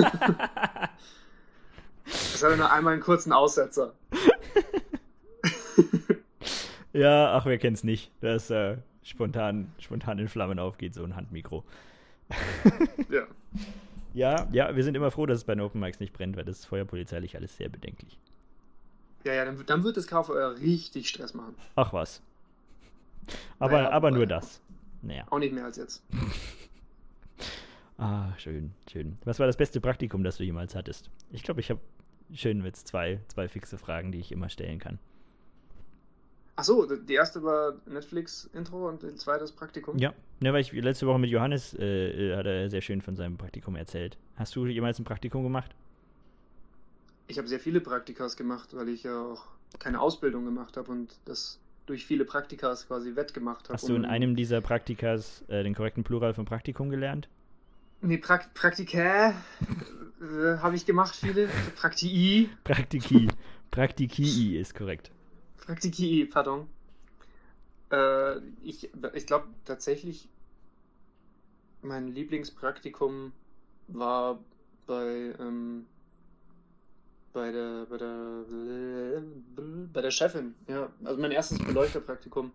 [2.06, 3.94] es hat ja nur einmal einen kurzen Aussetzer.
[6.92, 8.10] ja, ach, wer kennt's nicht.
[8.20, 11.64] Das, äh, spontan, spontan in Flammen aufgeht, so ein Handmikro.
[13.08, 13.22] ja.
[14.12, 16.44] Ja, ja, wir sind immer froh, dass es bei den Open Mics nicht brennt, weil
[16.44, 18.18] das ist feuerpolizeilich alles sehr bedenklich.
[19.24, 21.54] Ja, ja, dann, dann wird das KVR richtig Stress machen.
[21.74, 22.22] Ach was.
[23.58, 24.60] Aber, naja, aber nur das.
[25.02, 25.24] Naja.
[25.30, 26.02] Auch nicht mehr als jetzt.
[27.98, 29.18] Ah, schön, schön.
[29.24, 31.10] Was war das beste Praktikum, das du jemals hattest?
[31.30, 31.80] Ich glaube, ich habe
[32.32, 34.98] schön mit zwei, zwei fixe Fragen, die ich immer stellen kann.
[36.56, 39.98] Achso, die erste war Netflix-Intro und die zweite das Praktikum?
[39.98, 43.14] Ja, ja weil ich letzte Woche mit Johannes äh, äh, hat er sehr schön von
[43.14, 44.16] seinem Praktikum erzählt.
[44.36, 45.74] Hast du jemals ein Praktikum gemacht?
[47.28, 49.44] Ich habe sehr viele Praktikas gemacht, weil ich ja auch
[49.78, 53.74] keine Ausbildung gemacht habe und das durch viele Praktikas quasi wettgemacht habe.
[53.74, 57.28] Hast du in einem dieser Praktikas äh, den korrekten Plural von Praktikum gelernt?
[58.02, 59.30] Nee, Prak Praktika
[60.20, 61.48] äh, habe ich gemacht, viele.
[61.76, 62.50] Praktii.
[62.64, 63.28] Praktiki.
[63.70, 65.10] Praktikii ist korrekt.
[65.58, 66.68] Praktiki, pardon.
[67.90, 70.28] Äh, ich ich glaube tatsächlich,
[71.82, 73.32] mein Lieblingspraktikum
[73.88, 74.38] war
[74.86, 75.86] bei, ähm,
[77.32, 79.22] bei der, bei der,
[79.92, 80.90] bei der Chefin, ja.
[81.04, 82.52] Also mein erstes Beleuchterpraktikum.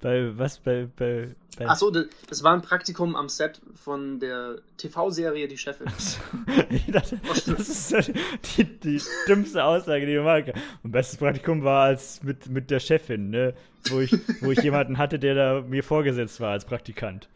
[0.00, 0.58] Bei was?
[0.58, 0.88] Bei.
[0.96, 1.28] bei,
[1.58, 5.86] bei Achso, das war ein Praktikum am Set von der TV-Serie Die Chefin.
[6.70, 8.12] ich dachte, das ist
[8.56, 10.62] die, die dümmste Aussage, die du machen kannst.
[10.82, 13.54] Mein bestes Praktikum war als mit, mit der Chefin, ne?
[13.88, 17.28] Wo ich, wo ich jemanden hatte, der da mir vorgesetzt war als Praktikant.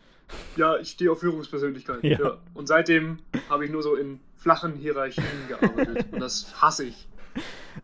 [0.56, 2.02] Ja, ich stehe auf Führungspersönlichkeit.
[2.02, 2.18] Ja.
[2.18, 2.38] ja.
[2.54, 6.06] Und seitdem habe ich nur so in flachen Hierarchien gearbeitet.
[6.12, 7.08] Und das hasse ich.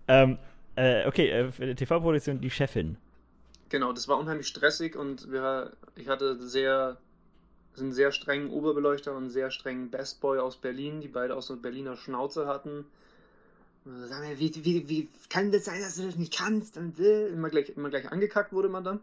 [0.08, 0.38] Ähm,
[0.74, 2.96] äh, okay, äh, TV-Produktion Die Chefin.
[3.68, 6.98] Genau, das war unheimlich stressig und wir, ich hatte sehr,
[7.76, 11.54] einen sehr strengen Oberbeleuchter und einen sehr strengen Bestboy aus Berlin, die beide auch so
[11.54, 12.84] eine Berliner Schnauze hatten.
[13.84, 16.76] Wie, wie, wie kann das sein, dass du das nicht kannst?
[16.76, 19.00] Und immer gleich, immer gleich angekackt wurde man dann.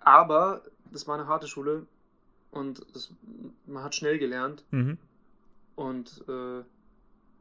[0.00, 1.86] Aber das war eine harte Schule
[2.50, 3.10] und das,
[3.66, 4.64] man hat schnell gelernt.
[4.70, 4.98] Mhm.
[5.74, 6.62] Und äh,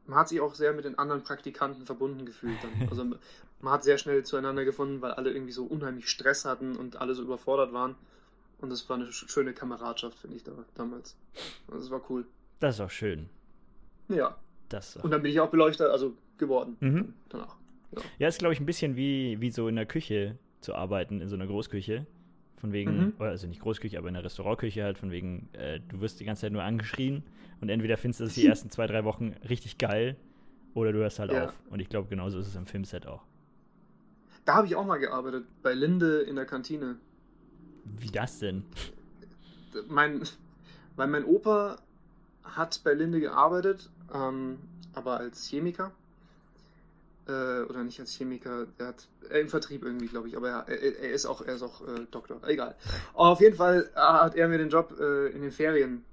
[0.07, 2.57] man hat sich auch sehr mit den anderen Praktikanten verbunden gefühlt.
[2.63, 2.89] Dann.
[2.89, 3.05] Also
[3.61, 7.13] man hat sehr schnell zueinander gefunden, weil alle irgendwie so unheimlich Stress hatten und alle
[7.13, 7.95] so überfordert waren.
[8.59, 11.15] Und das war eine schöne Kameradschaft, finde ich da, damals.
[11.67, 12.25] Das war cool.
[12.59, 13.29] Das ist auch schön.
[14.07, 14.37] Ja.
[14.69, 17.13] Das und dann bin ich auch Beleuchter, also geworden mhm.
[17.29, 17.57] danach.
[17.91, 21.21] Ja, ja ist glaube ich ein bisschen wie, wie so in der Küche zu arbeiten,
[21.21, 22.05] in so einer Großküche.
[22.57, 23.13] Von wegen, mhm.
[23.17, 26.41] also nicht Großküche, aber in der Restaurantküche halt, von wegen, äh, du wirst die ganze
[26.41, 27.23] Zeit nur angeschrien
[27.59, 30.15] und entweder findest du es die ersten zwei, drei Wochen richtig geil
[30.75, 31.45] oder du hörst halt ja.
[31.45, 31.53] auf.
[31.71, 33.23] Und ich glaube, genauso ist es am Filmset auch.
[34.45, 36.97] Da habe ich auch mal gearbeitet, bei Linde in der Kantine.
[37.83, 38.63] Wie das denn?
[39.87, 40.23] Mein,
[40.95, 41.77] weil mein Opa
[42.43, 44.59] hat bei Linde gearbeitet, ähm,
[44.93, 45.91] aber als Chemiker.
[47.27, 50.67] Äh, oder nicht als Chemiker, er hat äh, im Vertrieb irgendwie, glaube ich, aber er,
[50.67, 52.41] er, er, ist auch, er ist auch äh, Doktor.
[52.47, 52.75] Egal.
[53.13, 56.03] Aber auf jeden Fall hat er mir den Job äh, in den Ferien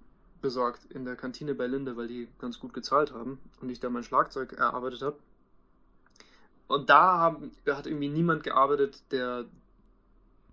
[0.40, 3.90] besorgt in der Kantine bei Linde, weil die ganz gut gezahlt haben und ich da
[3.90, 5.16] mein Schlagzeug erarbeitet habe.
[6.68, 9.46] Und da haben, hat irgendwie niemand gearbeitet, der,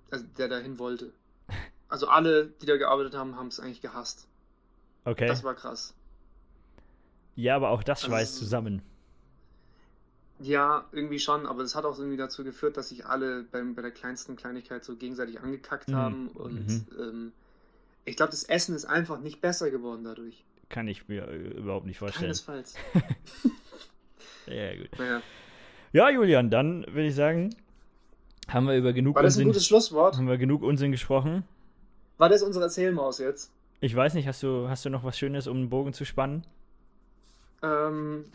[0.09, 1.11] also der dahin wollte.
[1.87, 4.27] Also alle, die da gearbeitet haben, haben es eigentlich gehasst.
[5.05, 5.27] Okay.
[5.27, 5.93] Das war krass.
[7.35, 8.81] Ja, aber auch das also, schweißt zusammen.
[10.39, 13.83] Ja, irgendwie schon, aber es hat auch irgendwie dazu geführt, dass sich alle beim, bei
[13.83, 15.95] der kleinsten Kleinigkeit so gegenseitig angekackt mhm.
[15.95, 16.85] haben und mhm.
[16.99, 17.31] ähm,
[18.03, 20.43] ich glaube, das Essen ist einfach nicht besser geworden dadurch.
[20.69, 22.25] Kann ich mir äh, überhaupt nicht vorstellen.
[22.25, 22.75] Keinesfalls.
[24.47, 24.89] ja, gut.
[24.97, 25.21] Naja.
[25.95, 27.55] Ja, Julian, dann würde ich sagen,
[28.49, 30.17] haben wir über genug War das Unsinn, ein gutes Schlusswort?
[30.17, 31.45] Haben wir genug Unsinn gesprochen?
[32.17, 33.49] War das unsere Erzählmaus jetzt?
[33.79, 36.45] Ich weiß nicht, hast du, hast du noch was Schönes, um einen Bogen zu spannen?
[37.63, 38.25] Ähm,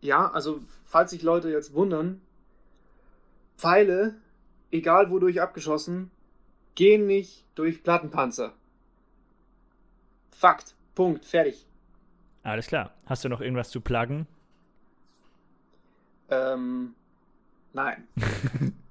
[0.00, 2.20] ja, also falls sich Leute jetzt wundern,
[3.56, 4.16] Pfeile,
[4.72, 6.10] egal wodurch abgeschossen,
[6.74, 8.52] gehen nicht durch Plattenpanzer.
[10.32, 10.74] Fakt.
[10.96, 11.24] Punkt.
[11.24, 11.66] Fertig.
[12.42, 12.90] Alles klar.
[13.06, 14.26] Hast du noch irgendwas zu pluggen?
[16.34, 16.94] Ähm,
[17.72, 18.08] nein.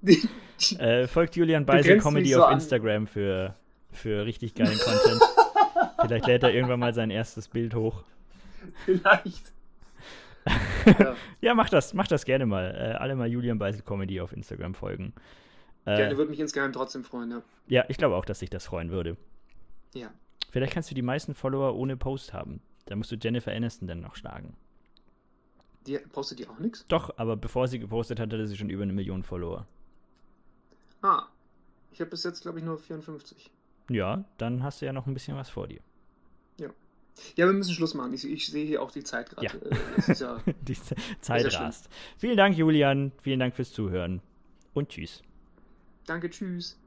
[0.80, 3.56] äh, folgt Julian Beisel Comedy so auf Instagram für,
[3.92, 5.22] für richtig geilen Content.
[6.02, 8.04] Vielleicht lädt er irgendwann mal sein erstes Bild hoch.
[8.86, 9.54] Vielleicht.
[10.86, 11.16] ja.
[11.42, 12.76] ja, mach das, mach das gerne mal.
[12.76, 15.14] Äh, alle mal Julian Beisel Comedy auf Instagram folgen.
[15.86, 17.42] Äh, gerne, würde mich insgeheim trotzdem freuen, ja.
[17.68, 19.18] Ja, ich glaube auch, dass sich das freuen würde.
[19.94, 20.12] Ja.
[20.52, 22.62] Vielleicht kannst du die meisten Follower ohne Post haben.
[22.86, 24.56] Da musst du Jennifer Aniston dann noch schlagen.
[25.88, 26.86] Die postet die auch nichts?
[26.88, 29.68] Doch, aber bevor sie gepostet hat, hatte sie schon über eine Million Follower.
[31.02, 31.28] Ah,
[31.92, 33.52] ich habe bis jetzt, glaube ich, nur 54.
[33.90, 35.82] Ja, dann hast du ja noch ein bisschen was vor dir.
[36.60, 36.70] Ja.
[37.36, 38.14] Ja, wir müssen Schluss machen.
[38.14, 39.48] Ich, ich sehe hier auch die Zeit gerade.
[39.48, 40.14] Ja.
[40.14, 40.78] Äh, ja die
[41.22, 41.90] Zeit rast.
[42.18, 43.12] Vielen Dank, Julian.
[43.22, 44.22] Vielen Dank fürs Zuhören.
[44.74, 45.22] Und tschüss.
[46.06, 46.80] Danke, tschüss.